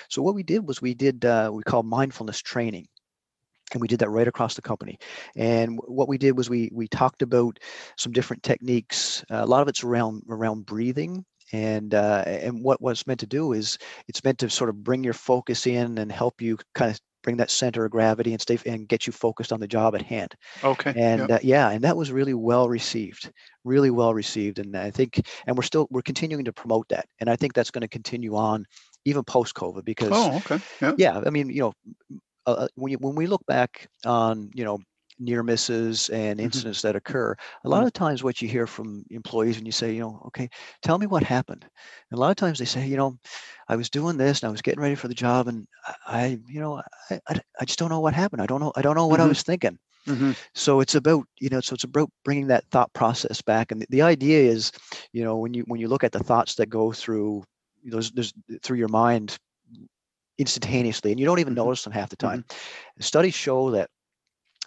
[0.09, 2.87] so what we did was we did uh, we call mindfulness training
[3.73, 4.97] and we did that right across the company.
[5.35, 7.59] And what we did was we we talked about
[7.97, 11.25] some different techniques uh, a lot of it's around around breathing.
[11.53, 15.03] And uh, and what what's meant to do is it's meant to sort of bring
[15.03, 18.57] your focus in and help you kind of bring that center of gravity and stay
[18.65, 20.33] and get you focused on the job at hand.
[20.63, 21.31] Okay and yep.
[21.31, 23.31] uh, yeah and that was really well received
[23.63, 24.57] really well received.
[24.59, 27.05] And i think and we're still we're continuing to promote that.
[27.19, 28.65] And i think that's going to continue on
[29.05, 30.93] even post covid because oh okay yeah.
[30.97, 31.73] yeah i mean you know
[32.45, 34.79] uh, when you, when we look back on you know
[35.17, 36.45] near misses and mm-hmm.
[36.45, 36.89] incidents mm-hmm.
[36.89, 37.87] that occur a lot mm-hmm.
[37.87, 40.49] of times what you hear from employees and you say you know okay
[40.81, 41.63] tell me what happened
[42.11, 43.17] and a lot of times they say you know
[43.69, 45.65] i was doing this and i was getting ready for the job and
[46.05, 48.81] i you know i, I, I just don't know what happened i don't know i
[48.81, 49.27] don't know what mm-hmm.
[49.27, 50.31] i was thinking Mm-hmm.
[50.53, 53.87] So it's about you know so it's about bringing that thought process back, and the,
[53.89, 54.71] the, idea is,
[55.13, 57.43] you know, when you when you look at the thoughts that go through
[57.83, 58.31] those, those
[58.61, 59.37] through your mind
[60.37, 61.65] instantaneously and you don't even mm-hmm.
[61.65, 62.43] notice them half the time.
[62.43, 63.01] Mm-hmm.
[63.01, 63.89] Studies show that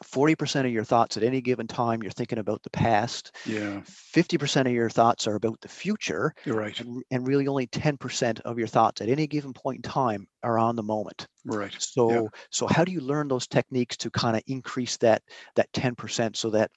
[0.05, 3.35] 40% of your thoughts at any given time you're thinking about the past.
[3.47, 3.81] Yeah.
[4.15, 6.79] 50% of your thoughts are about the future you're right.
[6.81, 10.59] and, and, really only 10% of your thoughts at any given point in time are
[10.59, 11.27] on the moment.
[11.45, 11.75] Right.
[11.79, 12.23] So yeah.
[12.51, 15.23] so how do you learn those techniques to kind of increase that
[15.57, 16.71] that 10% so that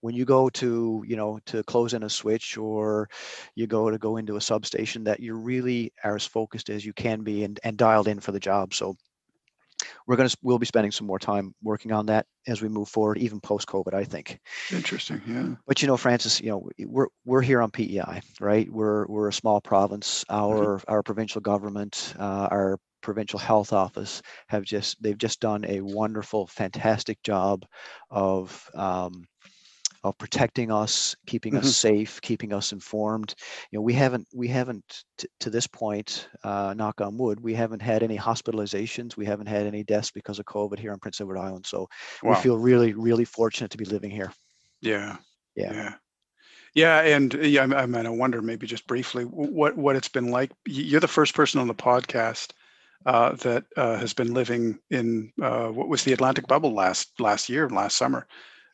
[0.00, 3.08] when you go to you know to close in a switch or
[3.54, 6.92] you go to go into a substation that you really are as focused as you
[6.92, 8.74] can be and, and dialed in for the job?
[8.74, 8.96] So
[10.06, 12.88] we're going to we'll be spending some more time working on that as we move
[12.88, 14.38] forward even post covid i think.
[14.72, 15.54] Interesting yeah.
[15.66, 18.00] But you know francis you know we're we're here on pei
[18.40, 18.70] right?
[18.70, 20.24] We're we're a small province.
[20.28, 20.90] Our mm-hmm.
[20.90, 26.46] our provincial government uh, our provincial health office have just they've just done a wonderful
[26.46, 27.64] fantastic job
[28.10, 29.26] of um,
[30.04, 31.66] of protecting us, keeping mm-hmm.
[31.66, 33.34] us safe, keeping us informed.
[33.70, 37.54] You know, we haven't we haven't t- to this point, uh, knock on wood, we
[37.54, 41.20] haven't had any hospitalizations, we haven't had any deaths because of COVID here on Prince
[41.20, 41.66] Edward Island.
[41.66, 41.88] So
[42.22, 42.30] wow.
[42.30, 44.32] we feel really really fortunate to be living here.
[44.80, 45.16] Yeah.
[45.56, 45.72] Yeah.
[45.72, 45.94] Yeah.
[46.74, 50.52] Yeah, and yeah, I mean, I wonder maybe just briefly what what it's been like.
[50.66, 52.52] You're the first person on the podcast
[53.06, 57.48] uh, that uh, has been living in uh, what was the Atlantic bubble last last
[57.48, 58.26] year, last summer.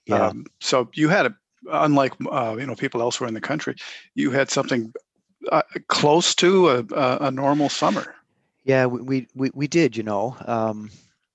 [0.07, 0.27] Yeah.
[0.29, 1.35] Um, so you had a,
[1.71, 3.77] unlike uh, you know people elsewhere in the country,
[4.15, 4.93] you had something
[5.51, 6.85] uh, close to a,
[7.21, 8.15] a, normal summer.
[8.65, 9.97] Yeah, we we we did.
[9.97, 10.91] You know, um,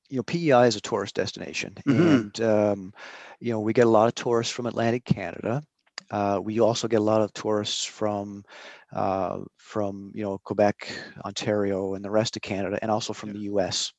[0.09, 2.01] you know, PEI is a tourist destination, mm-hmm.
[2.01, 2.93] and um,
[3.39, 5.63] you know we get a lot of tourists from Atlantic Canada.
[6.11, 8.43] Uh, we also get a lot of tourists from
[8.93, 10.91] uh, from you know Quebec,
[11.25, 13.33] Ontario, and the rest of Canada, and also from yeah.
[13.33, 13.91] the U.S.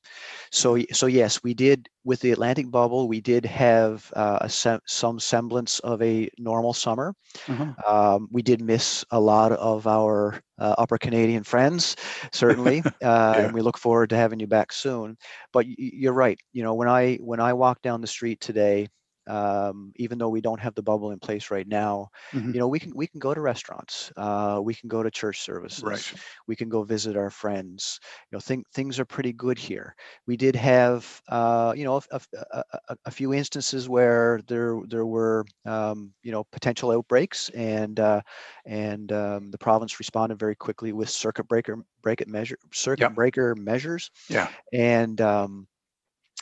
[0.51, 3.09] So so yes, we did with the Atlantic bubble.
[3.09, 7.15] We did have uh, a sem- some semblance of a normal summer.
[7.47, 7.71] Mm-hmm.
[7.89, 11.97] Um, we did miss a lot of our uh, Upper Canadian friends,
[12.33, 13.37] certainly, uh, yeah.
[13.39, 15.17] and we look forward to having you back soon.
[15.53, 16.39] But y- you're right.
[16.53, 18.89] You know when I when I walk down the street today
[19.29, 22.53] um, even though we don't have the bubble in place right now mm-hmm.
[22.53, 25.41] you know we can we can go to restaurants uh, we can go to church
[25.41, 26.13] services right.
[26.47, 29.95] we can go visit our friends you know think things are pretty good here
[30.27, 32.21] we did have uh, you know a,
[32.53, 38.01] a, a, a, few instances where there there were um, you know potential outbreaks and
[38.01, 38.21] uh,
[38.67, 43.15] and um, the province responded very quickly with circuit breaker break it measure circuit yep.
[43.15, 45.67] breaker measures yeah and um,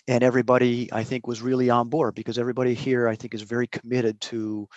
[0.09, 3.69] and everybody i think was really on board because everybody here i think is very
[3.69, 4.69] committed to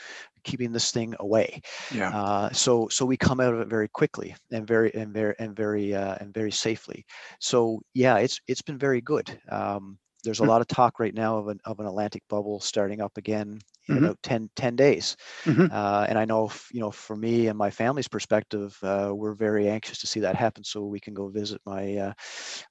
[0.44, 1.62] keeping this thing away.
[1.94, 2.10] Yeah.
[2.10, 5.56] Uh, so so we come out of it very quickly and very and very and
[5.56, 7.06] very uh, and very safely.
[7.40, 9.40] So yeah it's it's been very good.
[9.50, 10.52] Um, there's a hmm.
[10.52, 13.98] lot of talk right now of an of an Atlantic bubble starting up again in
[13.98, 14.12] Mhm.
[14.12, 15.16] about 10, 10 days.
[15.46, 15.72] Mhm.
[15.72, 19.34] Uh, and I know, f- you know, for me and my family's perspective, uh, we're
[19.36, 22.14] very anxious to see that happen so we can go visit my uh,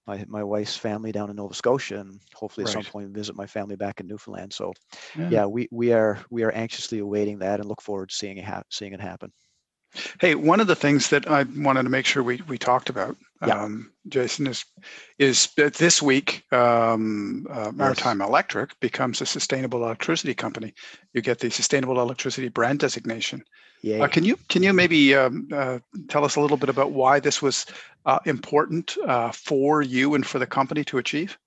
[0.07, 3.47] my my wife's family down in Nova Scotia and hopefully at some point visit my
[3.47, 4.53] family back in Newfoundland.
[4.53, 4.73] So
[5.15, 5.31] Yeah.
[5.31, 8.45] yeah, we we are we are anxiously awaiting that and look forward to seeing it
[8.45, 9.33] hap- seeing it happen.
[10.21, 13.17] Hey, one of the things that I wanted to make sure we, we talked about,
[13.45, 13.63] Yeah.
[13.63, 14.65] um, Jason, is
[15.19, 20.75] is that this week um, uh, Maritime Electric becomes a sustainable electricity company.
[21.13, 23.43] You get the sustainable electricity brand designation.
[23.83, 24.05] Yeah.
[24.05, 27.19] Uh, can you can you maybe um, uh, tell us a little bit about why
[27.19, 27.67] this was
[28.07, 31.39] uh, important uh, for you and for the company to achieve?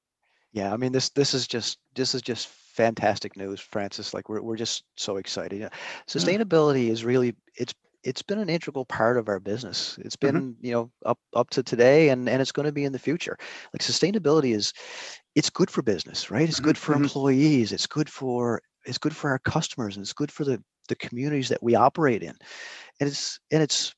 [0.52, 4.14] Yeah, I mean this this is just this is just fantastic news, Francis.
[4.14, 5.62] Like we're we're just so excited.
[5.62, 5.70] Yeah.
[6.08, 7.74] Sustainability is really it's
[8.04, 9.98] it's been an integral part of our business.
[10.02, 12.94] It's been, you know, up up to today and and it's going to be in
[12.94, 13.38] the future.
[13.74, 14.74] Like sustainability is
[15.36, 16.48] it's good for business, right?
[16.48, 16.96] It's good for mhm.
[16.96, 20.96] employees, it's good for it's good for our customers and it's good for the the
[20.96, 22.36] communities that we operate in.
[23.00, 23.94] And it's and it's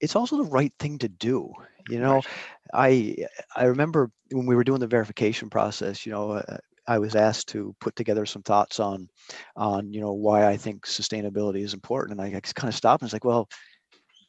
[0.00, 1.52] it's also the right thing to do.
[1.86, 2.46] You know, Right.
[2.74, 3.16] I
[3.56, 7.48] I remember when we were doing the verification process, you know, uh, I was asked
[7.48, 9.08] to put together some thoughts on
[9.56, 13.06] on you know why I think sustainability is important, and I kind of stopped and
[13.06, 13.48] was like, well,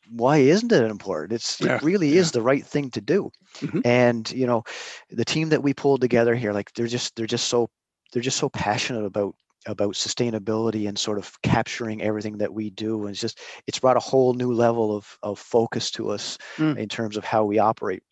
[0.09, 1.33] why isn't it important?
[1.33, 2.17] It's Yeah, it really yeah.
[2.17, 3.31] is the right thing to do.
[3.61, 3.83] Mhm.
[3.83, 4.63] And you know,
[5.09, 7.69] the team that we pulled together here, like they're just they're just so
[8.13, 9.35] they're just so passionate about
[9.67, 13.97] about sustainability and sort of capturing everything that we do and it's just it's brought
[13.97, 16.77] a whole new level of of focus to us Mm.
[16.77, 18.03] in terms of how we operate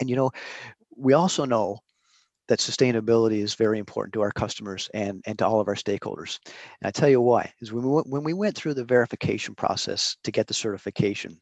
[0.00, 0.30] and you know,
[0.96, 1.78] we also know
[2.48, 6.38] that sustainability is very important to our customers and, and to all of our stakeholders.
[6.80, 9.54] And I tell you why, is when we, went, when we went through the verification
[9.54, 11.40] process to get the certification,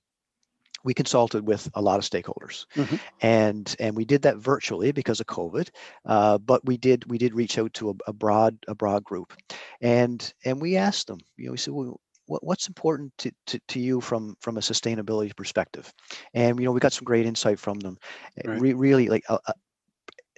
[0.85, 2.99] we consulted with a lot of stakeholders Mhm.
[3.21, 5.71] and and we did that virtually because of covid
[6.07, 9.33] uh, but we did we did reach out to a, a broad a broad group
[9.81, 13.61] and and we asked them you know we said well, what, what's important to, to,
[13.69, 15.93] to you from from a sustainability perspective
[16.35, 17.97] and you know we got some great insight from them
[18.45, 18.61] Right.
[18.61, 19.38] re- really like cer-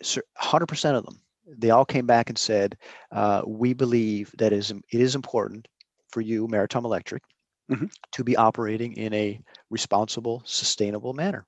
[0.02, 2.76] 100% of them they all came back and said
[3.12, 5.68] uh, we believe that is it is important
[6.10, 7.22] for you maritime electric
[7.68, 7.86] Mhm.
[8.12, 11.46] to be operating in a responsible sustainable manner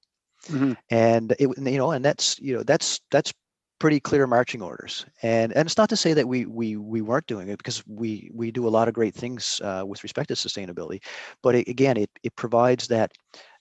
[0.49, 0.77] Mhm.
[0.91, 3.33] and it you know and that's you know that's that's
[3.79, 7.27] pretty clear marching orders and and it's not to say that we we we weren't
[7.27, 10.35] doing it because we we do a lot of great things uh, with respect to
[10.35, 11.03] sustainability
[11.43, 13.13] but it, again it it provides that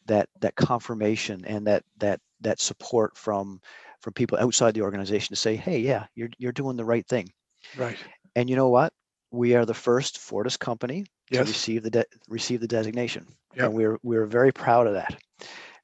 [0.06, 3.60] that that confirmation and that that that support from
[4.02, 7.30] from people outside the organization to say hey yeah you're you're doing the right thing.
[7.78, 7.98] Right.
[8.36, 8.94] and you know what?
[9.32, 13.26] We are the first fortis company to receive the de- receive the designation.
[13.56, 13.66] Yep.
[13.66, 15.18] and we're we're very proud of that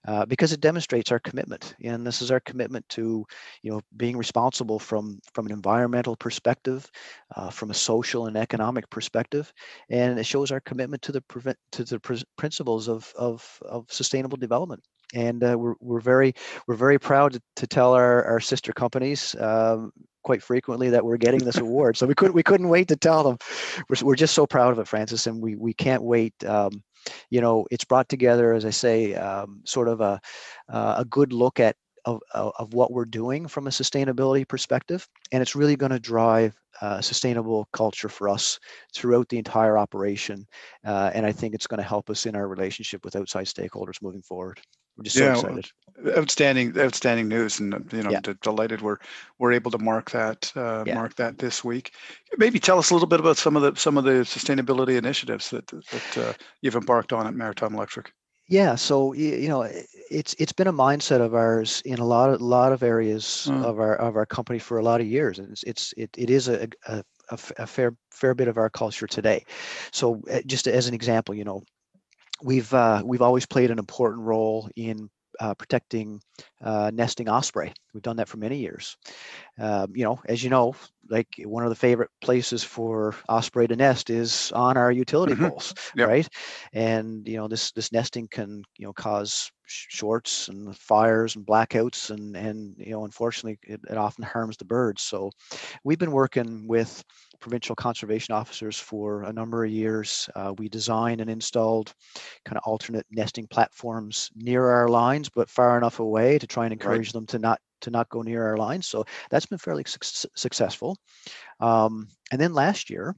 [0.07, 1.75] uh, because it demonstrates our commitment.
[1.83, 3.25] And this is our commitment to
[3.61, 6.89] you know being responsible from from an environmental perspective
[7.35, 9.53] uh, from a social and economic perspective.
[9.89, 13.85] And it shows our commitment to the prevent to the pr- principles of of of
[13.91, 16.33] sustainable development and uh, we're, we're very
[16.67, 19.91] we're very proud to, to tell our, our sister companies um,
[20.23, 21.97] quite frequently that we're getting this award.
[21.97, 23.37] So we couldn't we couldn't wait to tell them.
[23.89, 26.83] We're, we're just so proud of it francis and we we can't wait um,
[27.29, 30.19] you know it's brought together as i say um, sort of a
[30.69, 35.07] uh, a good look at of, of of what we're doing from a sustainability perspective
[35.31, 38.59] and it's really going to drive uh, sustainable culture for us
[38.95, 40.45] throughout the entire operation
[40.85, 44.01] uh, and i think it's going to help us in our relationship with outside stakeholders
[44.01, 44.59] moving forward
[44.97, 45.71] we're just so Yeah, well, excited
[46.17, 48.19] outstanding outstanding news and uh, you know Yeah.
[48.21, 48.97] d- delighted we're
[49.37, 50.95] we're able to mark that uh, Yeah.
[50.95, 51.93] mark that this week
[52.37, 55.49] maybe tell us a little bit about some of the some of the sustainability initiatives
[55.51, 58.13] that that uh, you've embarked on at maritime electric
[58.47, 62.29] Yeah, so you know, i- it's it's been a mindset of ours in a lot
[62.29, 63.63] of lot of areas Mm.
[63.63, 66.29] of our of our company for a lot of years, and it's it's it, it
[66.29, 69.43] is a, a a a fair fair bit of our culture today.
[69.91, 71.63] So uh, just as an example, you know,
[72.43, 76.21] we've uh, we've always played an important role in uh, protecting
[76.63, 77.73] uh, nesting osprey.
[77.93, 78.97] We've done that for many years.
[79.59, 80.75] Um, you know, as you know,
[81.09, 85.35] like one of the favorite places for osprey to nest is on our utility Mhm.
[85.35, 86.11] poles, Yep.
[86.11, 86.27] right?
[86.73, 92.09] And you know, this this nesting can you know cause shorts and fires and blackouts,
[92.11, 95.01] and and you know, unfortunately, it, it often harms the birds.
[95.03, 95.31] So,
[95.83, 97.03] we've been working with
[97.39, 100.29] provincial conservation officers for a number of years.
[100.35, 101.93] Uh, we designed and installed
[102.45, 106.73] kind of alternate nesting platforms near our lines, but far enough away to try and
[106.73, 108.87] encourage them to not to not go near our lines.
[108.87, 110.97] So that's been fairly suc- successful.
[111.59, 113.15] Um, and then last year,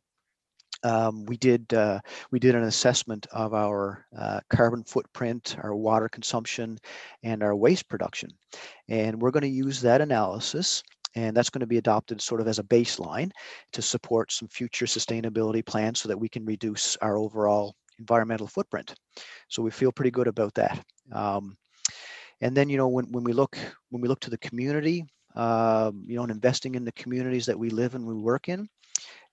[0.84, 2.00] um, we did uh,
[2.32, 6.78] we did an assessment of our uh, carbon footprint, our water consumption,
[7.24, 8.30] and our waste production,
[8.90, 10.84] and we're going to use that analysis
[11.16, 13.30] and that's going to be adopted sort of as a baseline
[13.72, 18.94] to support some future sustainability plans so that we can reduce our overall environmental footprint.
[19.48, 20.84] So we feel pretty good about that.
[21.12, 21.56] Um,
[22.44, 23.58] and then, you know, when, when we look
[23.90, 27.58] when we look to the community, um, you know, and investing in the communities that
[27.58, 28.68] we live and we work in,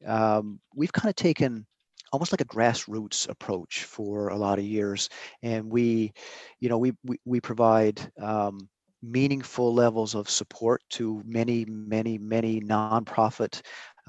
[0.06, 1.66] um, we've kind of taken
[2.12, 5.08] almost like a grassroots approach for a lot of years,
[5.42, 6.12] and we,
[6.60, 8.68] you know, we we, we provide um,
[9.02, 13.60] meaningful levels of support to many, many, many nonprofit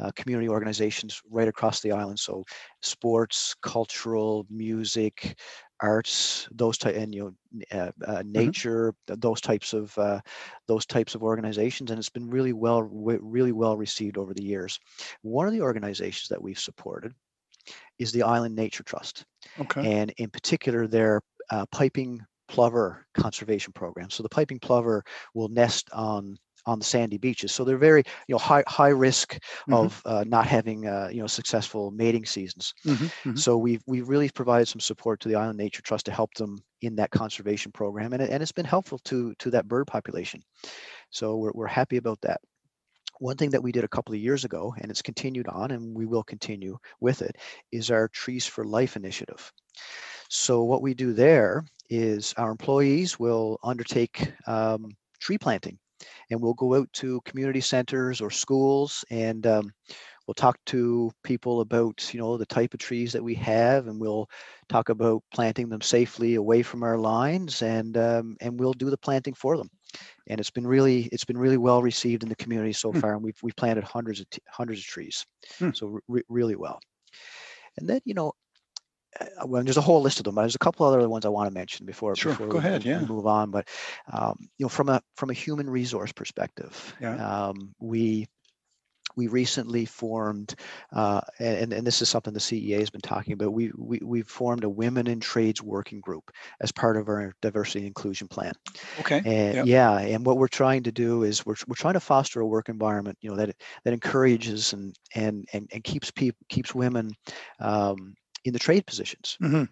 [0.01, 2.19] uh, community organizations right across the island.
[2.19, 2.43] So
[2.81, 5.37] sports, cultural, music,
[5.81, 7.35] arts, those type, and you
[7.71, 8.31] know, uh, uh, mm-hmm.
[8.31, 9.19] nature, mm-hmm.
[9.19, 10.19] those types of uh,
[10.67, 14.79] those types of organizations, and it's been really well, really well received over the years.
[15.21, 17.13] One of the organizations that we've supported
[17.99, 19.25] is the Island Nature Trust,
[19.59, 20.01] okay.
[20.01, 24.09] and in particular, their uh, piping plover conservation program.
[24.09, 27.51] So the piping plover will nest on on the sandy beaches.
[27.51, 29.73] So they're very, you know, high high risk mm-hmm.
[29.73, 32.73] of uh, not having, uh, you know, successful mating seasons.
[32.85, 33.35] Mm-hmm, mm-hmm.
[33.35, 36.57] So we've we really provided some support to the Island Nature Trust to help them
[36.81, 40.41] in that conservation program, and it, and it's been helpful to to that bird population.
[41.09, 42.41] So we're we're happy about that.
[43.19, 45.95] One thing that we did a couple of years ago, and it's continued on, and
[45.95, 47.37] we will continue with it,
[47.71, 49.51] is our Trees for Life initiative.
[50.27, 55.77] So what we do there is our employees will undertake um, tree planting
[56.29, 59.71] and we'll go out to community centers or schools and um,
[60.27, 63.99] we'll talk to people about you know the type of trees that we have and
[63.99, 64.29] we'll
[64.69, 68.97] talk about planting them safely away from our lines and um, and we'll do the
[68.97, 69.69] planting for them
[70.27, 72.99] and it's been really it's been really well received in the community so hmm.
[72.99, 75.25] far and we've, we've planted hundreds of t- hundreds of trees
[75.59, 75.71] hmm.
[75.73, 76.79] so re- really well
[77.77, 78.31] and then you know
[79.45, 81.47] well, there's a whole list of them, but there's a couple other ones I want
[81.47, 82.31] to mention before, sure.
[82.33, 83.01] before Go we, ahead, yeah.
[83.01, 83.51] move on.
[83.51, 83.67] But
[84.11, 87.47] um, you know, from a from a human resource perspective, yeah.
[87.47, 88.27] um, we
[89.15, 90.55] we recently formed,
[90.93, 94.21] uh, and, and this is something the CEA has been talking about, we, we, we
[94.21, 98.53] formed a Women in Trades working group as part of our diversity and inclusion plan.
[98.99, 99.17] Okay.
[99.17, 99.65] And yep.
[99.65, 102.69] yeah, and what we're trying to do is we're, we're trying to foster a work
[102.69, 107.11] environment, you know, that that encourages and and and, and keeps people keeps women
[107.59, 108.15] um,
[108.45, 109.37] in the trade positions.
[109.41, 109.63] Mm-hmm.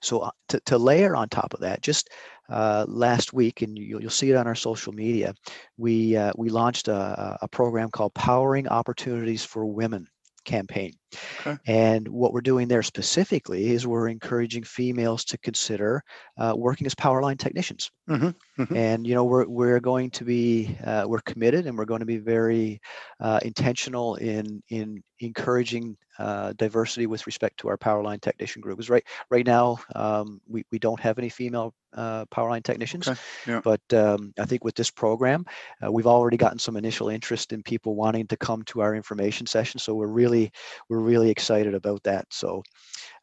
[0.00, 2.10] So uh, to, to layer on top of that, just
[2.48, 5.34] uh, last week, and you'll, you'll see it on our social media,
[5.76, 10.06] we uh, we launched a, a program called Powering Opportunities for Women
[10.44, 10.92] campaign.
[11.40, 11.56] Okay.
[11.66, 16.02] And what we're doing there specifically is we're encouraging females to consider
[16.38, 17.90] uh, working as power line technicians.
[18.08, 18.62] Mm-hmm.
[18.62, 18.76] Mm-hmm.
[18.76, 22.06] And you know we're we're going to be uh, we're committed and we're going to
[22.06, 22.80] be very
[23.20, 28.76] uh, intentional in in encouraging uh, diversity with respect to our power line technician group.
[28.76, 33.08] Because right right now um, we we don't have any female uh, power line technicians,
[33.08, 33.20] okay.
[33.46, 33.60] yeah.
[33.62, 35.44] but um, I think with this program
[35.84, 39.46] uh, we've already gotten some initial interest in people wanting to come to our information
[39.46, 39.78] session.
[39.78, 40.52] So we're really
[40.88, 42.26] we're really excited about that.
[42.30, 42.62] So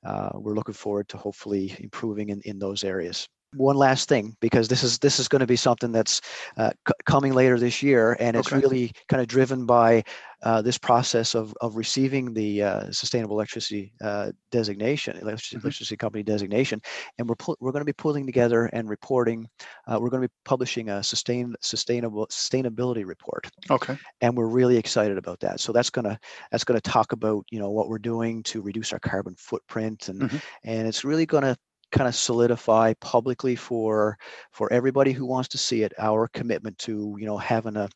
[0.06, 4.68] uh, we're looking forward to hopefully improving in, in those areas one last thing because
[4.68, 6.22] this is this is going to be something that's
[6.58, 8.62] uh, c- coming later this year and it's okay.
[8.62, 10.04] really kind of driven by
[10.43, 15.68] uh, this process of, of receiving the uh, sustainable electricity uh, designation electricity, mm-hmm.
[15.68, 16.80] electricity, company designation
[17.18, 19.47] and we're pu- we're going to be pulling together and reporting
[19.88, 24.78] uh, we're going to be publishing a sustain sustainable sustainability report okay and we're really
[24.78, 26.18] excited about that so that's going to
[26.52, 30.08] that's going to talk about you know what we're doing to reduce our carbon footprint
[30.08, 30.38] and mm-hmm.
[30.64, 31.58] and it's really going to
[31.92, 34.18] kind of solidify publicly for
[34.52, 37.90] for everybody who wants to see it our commitment to you know having a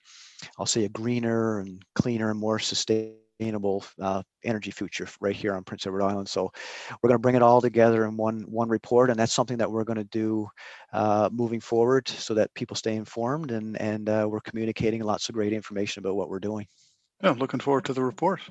[0.58, 5.64] i'll say a greener and cleaner and more sustainable uh, energy future right here on
[5.64, 6.30] prince edward island.
[6.30, 6.52] So
[7.02, 9.70] we're going to bring it all together in one one report and that's something that
[9.70, 10.48] we're going to do
[10.94, 15.36] uh, moving forward so that people stay informed and and uh, we're communicating lots of
[15.36, 16.68] great information about what we're doing.
[17.22, 18.42] Yeah looking forward to the report.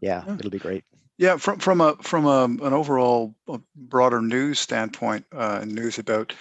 [0.00, 0.34] Yeah, yeah.
[0.34, 0.84] it'll be great
[1.18, 3.34] yeah, from from a from a, an overall
[3.74, 6.34] broader news standpoint, uh, news about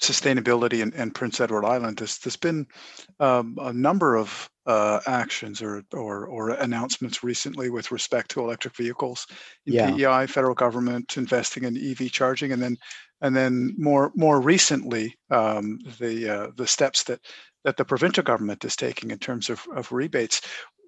[0.00, 2.66] sustainability and, Prince Edward Island, there's, there's been
[3.18, 8.76] um, a number of uh, actions or, or or announcements recently with respect to electric
[8.76, 9.26] vehicles
[9.64, 9.90] in yeah.
[9.92, 12.76] PEI, federal government investing in EV charging, and then
[13.20, 17.20] and then more more recently um, the uh, the steps that
[17.64, 20.40] that the provincial government is taking in terms of, of rebates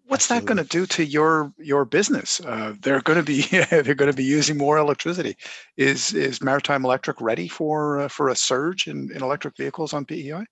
[0.09, 0.41] what's Absolutely.
[0.41, 2.41] that going to do to your your business?
[2.41, 5.37] Uh, they're going to be they're going to be using more electricity.
[5.77, 10.05] Is is Maritime Electric ready for uh, for a surge in, in electric vehicles on
[10.05, 10.45] PEI?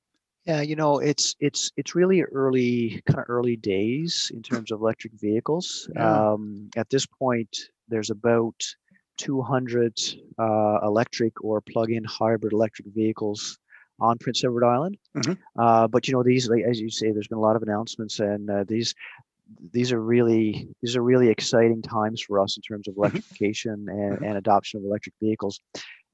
[0.45, 4.81] Yeah, you know, it's it's it's really early, kind of early days in terms of
[4.81, 5.91] electric vehicles.
[5.95, 6.33] Yeah.
[6.33, 7.57] Um, at this point,
[7.89, 8.55] there's about
[9.19, 9.99] 200
[10.39, 13.59] uh, electric or plug-in hybrid electric vehicles
[13.99, 14.99] on Prince Edward Island.
[15.17, 15.39] Mhm.
[15.59, 18.49] Uh, but you know, these, as you say, there's been a lot of announcements, and
[18.51, 18.95] uh, these
[19.73, 22.99] these are really these are really exciting times for us in terms of Mhm.
[22.99, 24.27] electrification and, Mhm.
[24.29, 25.61] and adoption of electric vehicles.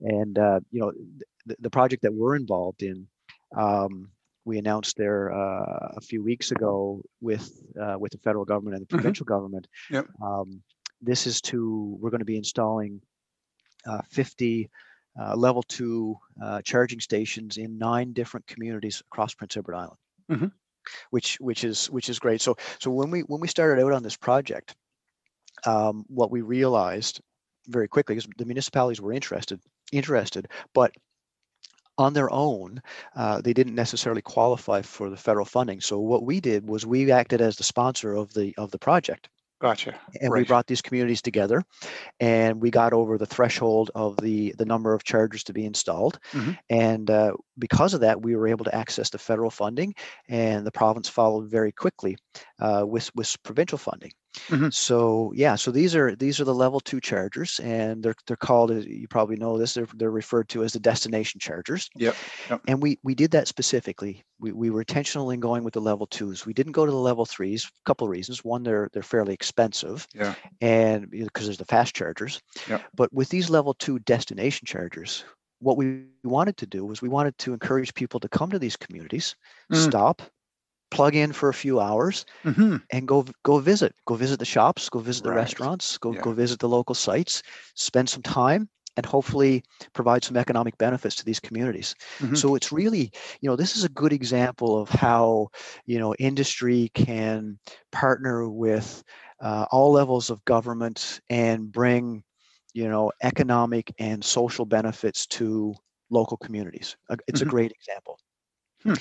[0.00, 0.92] And uh, you know,
[1.46, 3.06] the, the project that we're involved in,
[3.56, 4.10] um,
[4.44, 7.48] we announced there uh, a few weeks ago with
[7.80, 8.98] uh, with the federal government and the Mhm.
[9.00, 9.66] provincial government.
[9.90, 10.06] Yep.
[10.20, 10.62] Um,
[11.00, 13.00] this is to we're going to be installing
[13.86, 14.70] uh, 50
[15.20, 19.98] uh, level two uh, charging stations in nine different communities across Prince Edward Island,
[20.30, 20.52] Mhm.
[21.10, 22.40] Which which is which is great.
[22.40, 24.74] So so when we when we started out on this project,
[25.66, 27.20] um, what we realized
[27.68, 29.60] very quickly is the municipalities were interested
[29.92, 30.92] interested, but
[31.98, 32.80] on their own,
[33.14, 35.80] uh, they didn't necessarily qualify for the federal funding.
[35.80, 39.28] So what we did was we acted as the sponsor of the of the project
[39.62, 40.00] Gotcha.
[40.20, 41.62] and we brought these communities together
[42.20, 46.18] and we got over the threshold of the the number of chargers to be installed
[46.32, 46.58] Mhm.
[46.70, 49.94] and uh, because of that we were able to access the federal funding
[50.28, 52.16] and the province followed very quickly
[52.60, 54.12] uh, with with provincial funding
[54.48, 54.72] Mhm.
[54.72, 58.70] so yeah so these are these are the level two chargers and they're they're called
[58.70, 62.16] you probably know this they're, they're referred to as the destination chargers Yep.
[62.48, 62.60] Yep.
[62.66, 64.22] and we we did that specifically.
[64.40, 66.46] We we were intentional in going with the level twos.
[66.46, 67.64] We didn't go to the level threes.
[67.64, 68.42] A couple of reasons.
[68.42, 70.34] One, they're they're fairly expensive, Yeah.
[70.60, 72.40] and because there's the fast chargers.
[72.68, 72.82] Yep.
[72.94, 75.24] But with these level two destination chargers,
[75.60, 78.76] what we wanted to do was we wanted to encourage people to come to these
[78.76, 79.36] communities,
[79.70, 79.76] Mm.
[79.88, 80.22] stop,
[80.92, 83.94] plug in for a few hours, hmm and go go visit.
[84.06, 84.88] Go visit the shops.
[84.90, 85.44] Go visit the Right.
[85.44, 85.98] restaurants.
[85.98, 86.26] Go Yeah.
[86.26, 87.42] go visit the local sites.
[87.74, 88.68] Spend some time.
[88.98, 89.62] And hopefully
[89.94, 91.94] provide some economic benefits to these communities.
[92.20, 92.42] Mhm.
[92.42, 95.48] So it's really, you know, this is a good example of how,
[95.86, 97.58] you know, industry can
[97.90, 99.02] partner with
[99.40, 102.22] uh, all levels of government and bring,
[102.74, 105.74] you know, economic and social benefits to
[106.10, 106.96] local communities.
[107.26, 107.42] It's Mhm.
[107.42, 108.18] a great example.
[108.82, 108.94] Hmm.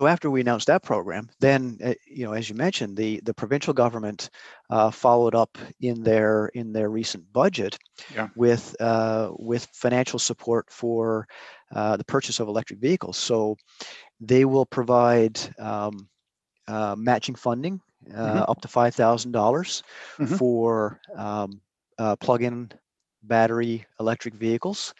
[0.00, 3.34] So after we announced that program, then uh, you know, as you mentioned, the the
[3.34, 4.30] provincial government
[4.70, 7.78] uh, followed up in their in their recent budget
[8.08, 8.28] Yeah.
[8.34, 11.26] with uh, with financial support for
[11.74, 13.16] uh, the purchase of electric vehicles.
[13.16, 13.56] So
[14.20, 16.08] they will provide um,
[16.66, 17.80] uh, matching funding
[18.14, 18.44] uh, Mhm.
[18.48, 19.82] up to five thousand dollars
[20.18, 20.38] Mhm.
[20.38, 21.60] for um,
[21.98, 22.70] uh, plug-in
[23.22, 24.94] battery electric vehicles,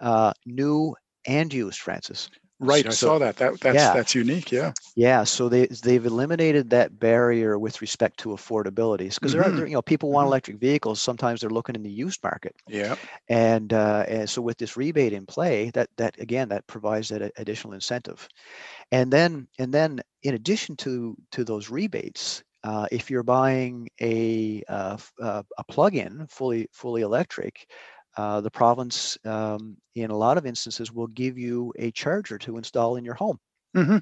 [0.00, 0.94] uh, new
[1.26, 1.80] and used.
[1.80, 2.30] Francis.
[2.60, 2.86] Right.
[2.86, 3.36] I saw that.
[3.36, 3.90] That that's yeah.
[3.90, 4.52] that's unique.
[4.52, 4.74] Yeah.
[4.96, 9.52] Yeah, so they they've eliminated that barrier with respect to affordability because there are Mhm.
[9.52, 10.28] there, you know people want Mhm.
[10.28, 11.00] electric vehicles.
[11.00, 12.96] Sometimes they're looking in the used market, Yeah.
[13.28, 17.32] and uh, and so with this rebate in play, that that again that provides that
[17.38, 18.28] additional incentive,
[18.92, 24.62] and then and then in addition to to those rebates, uh, if you're buying a
[24.68, 27.68] uh, uh, a plug-in fully fully electric.
[28.16, 32.56] Uh, the province, um, in a lot of instances, will give you a charger to
[32.58, 33.38] install in your home
[33.74, 34.00] hmm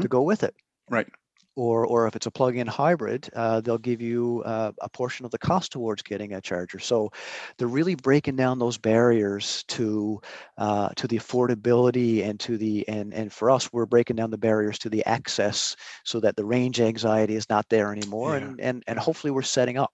[0.00, 0.54] to go with it
[0.90, 1.08] Right.
[1.56, 5.32] or or if it's a plug-in hybrid, uh, they'll give you uh, a portion of
[5.32, 6.78] the cost towards getting a charger.
[6.78, 7.10] So
[7.56, 10.20] they're really breaking down those barriers to
[10.56, 14.38] uh, to the affordability and to the and and for us, we're breaking down the
[14.38, 18.60] barriers to the access so that the range anxiety is not there anymore, Yeah, and
[18.60, 19.92] and and hopefully we're setting up.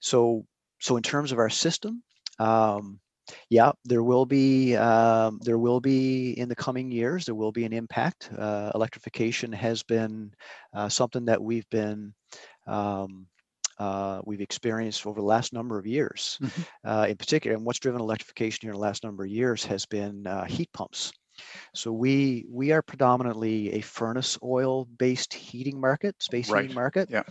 [0.00, 0.46] So
[0.80, 2.02] so in terms of our system.
[2.38, 3.00] Um,
[3.50, 7.64] yeah, there will be um, there will be in the coming years there will be
[7.64, 8.30] an impact.
[8.36, 10.32] Uh, electrification has been
[10.72, 12.14] uh, something that we've been
[12.66, 13.28] um,
[13.78, 16.66] uh, we've experienced over the last number of years, Mhm.
[16.84, 17.56] uh, in particular.
[17.56, 20.72] And what's driven electrification here in the last number of years has been uh, heat
[20.72, 21.12] pumps.
[21.74, 27.08] So we we are predominantly a furnace oil based heating market, space Right, heating market.
[27.08, 27.22] yeah.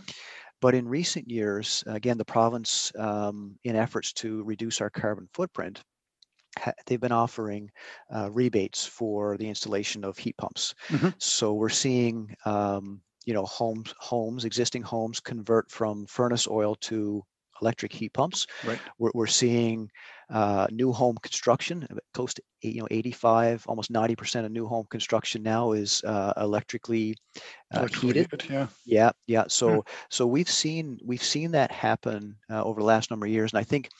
[0.60, 5.82] But in recent years, again, the province, um, in efforts to reduce our carbon footprint,
[6.58, 7.70] ha- they've been offering
[8.14, 10.74] uh, rebates for the installation of heat pumps.
[10.90, 11.12] Mhm.
[11.18, 17.22] So we're seeing, um, you know, homes, homes, existing homes convert from furnace oil to
[17.62, 18.46] electric heat pumps.
[18.64, 18.78] Right.
[18.98, 19.90] We're, we're seeing
[20.30, 24.86] uh, new home construction, uh, close to you know 85, almost 90% of new home
[24.90, 27.14] construction now is uh, electrically
[27.74, 28.32] uh, Electrically heated.
[28.32, 28.66] heated, Yeah.
[28.84, 29.44] Yeah, yeah.
[29.48, 33.52] So so we've seen we've seen that happen uh, over the last number of years,
[33.52, 33.90] and I think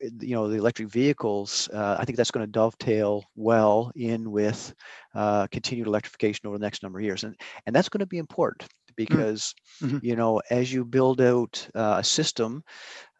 [0.00, 1.70] you know the electric vehicles.
[1.72, 4.74] Uh, I think that's going to dovetail well in with
[5.14, 7.34] uh, continued electrification over the next number of years, and
[7.66, 10.00] and that's going to be important because Mhm.
[10.00, 12.62] you know as you build out uh, a system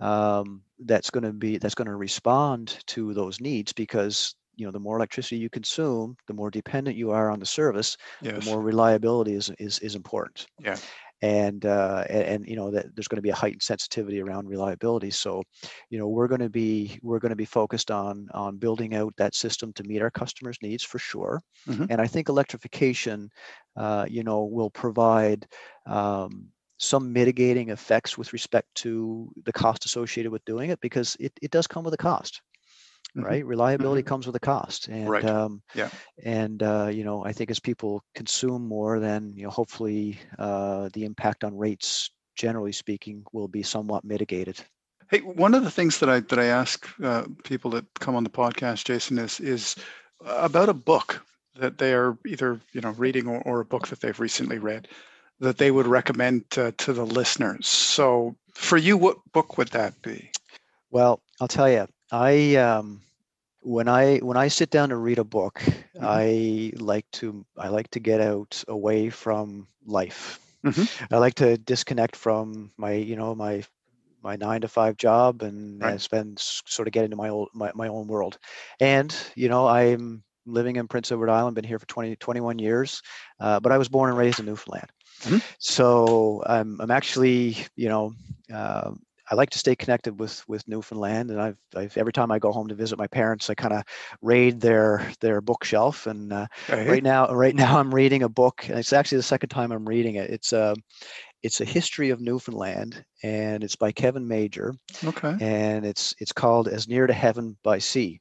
[0.00, 4.72] um, that's going to be that's going to respond to those needs because you know
[4.72, 8.32] the more electricity you consume the more dependent you are on the service Yes.
[8.34, 10.80] the more reliability is is is important Yeah.
[11.22, 14.48] And uh, and, and, you know that there's going to be a heightened sensitivity around
[14.48, 15.10] reliability.
[15.10, 15.42] So,
[15.88, 19.14] you know, we're going to be we're going to be focused on on building out
[19.16, 21.40] that system to meet our customers' needs for sure.
[21.68, 21.86] Mm-hmm.
[21.88, 23.30] And I think electrification,
[23.76, 25.46] uh, you know, will provide.
[25.86, 26.48] Um,
[26.78, 31.52] some mitigating effects with respect to the cost associated with doing it because it, it
[31.52, 32.42] does come with a cost
[33.16, 33.26] mm-hmm.
[33.26, 33.46] right?
[33.46, 34.08] Reliability mm-hmm.
[34.08, 35.24] comes with a cost, and right.
[35.24, 35.90] um, yeah,
[36.24, 40.88] and uh, you know, I think as people consume more, then you know, hopefully, uh,
[40.92, 44.60] the impact on rates, generally speaking, will be somewhat mitigated.
[45.10, 48.24] Hey, one of the things that I that I ask uh, people that come on
[48.24, 49.76] the podcast, Jason, is is
[50.24, 51.24] about a book
[51.56, 54.88] that they are either you know reading or, or a book that they've recently read
[55.42, 57.66] that they would recommend to, to the listeners.
[57.66, 60.30] So, for you, what book would that be?
[60.90, 63.00] Well, I'll tell you, I um,
[63.62, 66.04] when I when I sit down to read a book, mm-hmm.
[66.04, 70.38] I like to I like to get out away from life.
[70.64, 71.14] Mm-hmm.
[71.14, 73.64] I like to disconnect from my you know my
[74.22, 75.92] my nine to five job and, right.
[75.92, 78.38] and spend sort of get into my old my, my own world.
[78.78, 83.00] And you know I'm living in Prince Edward Island, been here for 20 21 years,
[83.40, 84.90] uh, but I was born and raised in Newfoundland.
[85.22, 85.38] Mm-hmm.
[85.58, 88.14] So I'm I'm actually you know.
[88.52, 88.92] Uh,
[89.32, 92.52] I like to stay connected with with Newfoundland, and I've, I've every time I go
[92.52, 93.82] home to visit my parents, I kind of
[94.20, 96.06] raid their their bookshelf.
[96.06, 99.48] And uh, right now, right now, I'm reading a book, and it's actually the second
[99.48, 100.28] time I'm reading it.
[100.28, 100.76] It's a um,
[101.42, 104.74] it's a history of Newfoundland, and it's by Kevin Major.
[105.02, 105.34] Okay.
[105.40, 108.20] And it's it's called As Near to Heaven by Sea.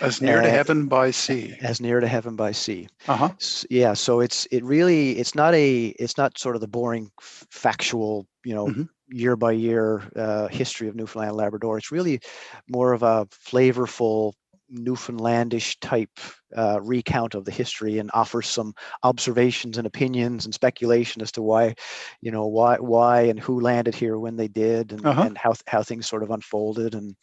[0.00, 1.56] As near uh, to heaven by sea.
[1.60, 2.88] As near to heaven by sea.
[3.08, 3.30] Uh-huh.
[3.68, 3.94] Yeah.
[3.94, 8.26] So it's it really it's not a it's not sort of the boring f- factual
[8.44, 11.78] you know mm-hmm year by year uh, history of Newfoundland Labrador.
[11.78, 12.20] It's really
[12.68, 14.32] more of a flavorful
[14.72, 16.10] Newfoundlandish type
[16.56, 21.42] uh, recount of the history and offers some observations and opinions and speculation as to
[21.42, 21.74] why,
[22.20, 25.22] you know, why why and who landed here when they did and, uh-huh.
[25.22, 26.94] and how how things sort of unfolded.
[26.94, 27.14] And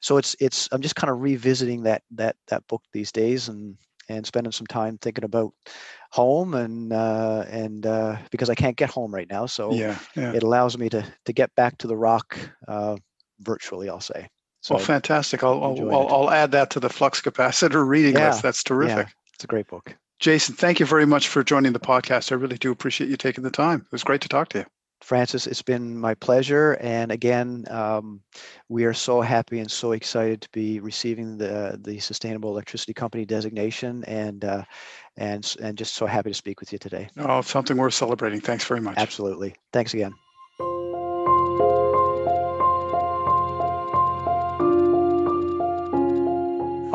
[0.00, 3.76] so it's it's I'm just kind of revisiting that that that book these days and
[4.08, 5.52] and spending some time thinking about
[6.10, 10.32] home and uh, and uh, because I can't get home right now, so yeah, yeah.
[10.32, 12.38] it allows me to to get back to the rock
[12.68, 12.96] uh,
[13.40, 13.88] virtually.
[13.88, 14.28] I'll say.
[14.62, 15.42] So well, fantastic.
[15.42, 18.42] I'll I'll, I'll, add that to the flux capacitor reading yeah, list.
[18.42, 19.08] That's terrific.
[19.08, 19.94] Yeah, it's a great book.
[20.20, 22.30] Jason, thank you very much for joining the podcast.
[22.30, 23.80] I really do appreciate you taking the time.
[23.80, 24.64] It was great to talk to you.
[25.02, 26.74] Francis, it's been my pleasure.
[26.80, 28.20] And again, um,
[28.68, 33.24] we are so happy and so excited to be receiving the the Sustainable Electricity Company
[33.24, 34.62] designation, and uh,
[35.16, 37.08] and and just so happy to speak with you today.
[37.18, 38.40] Oh, something worth celebrating.
[38.40, 38.96] Thanks very much.
[38.96, 39.56] Absolutely.
[39.72, 40.14] Thanks again.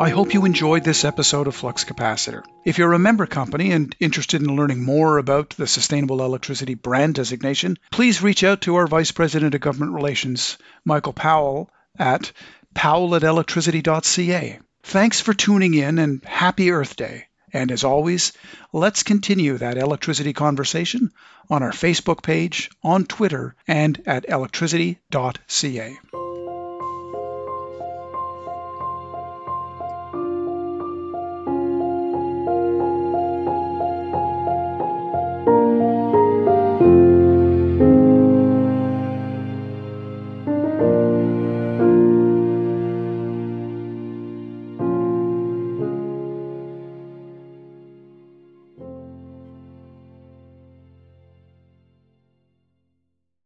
[0.00, 2.44] I hope you enjoyed this episode of Flux Capacitor.
[2.64, 7.16] If you're a member company and interested in learning more about the Sustainable Electricity brand
[7.16, 11.68] designation, please reach out to our Vice President of Government Relations, Michael Powell,
[11.98, 12.30] at
[12.74, 14.60] powell at electricity.ca.
[14.84, 17.24] Thanks for tuning in and happy Earth Day.
[17.52, 18.32] And as always,
[18.72, 21.10] let's continue that electricity conversation
[21.50, 25.98] on our Facebook page, on Twitter, and at electricity.ca.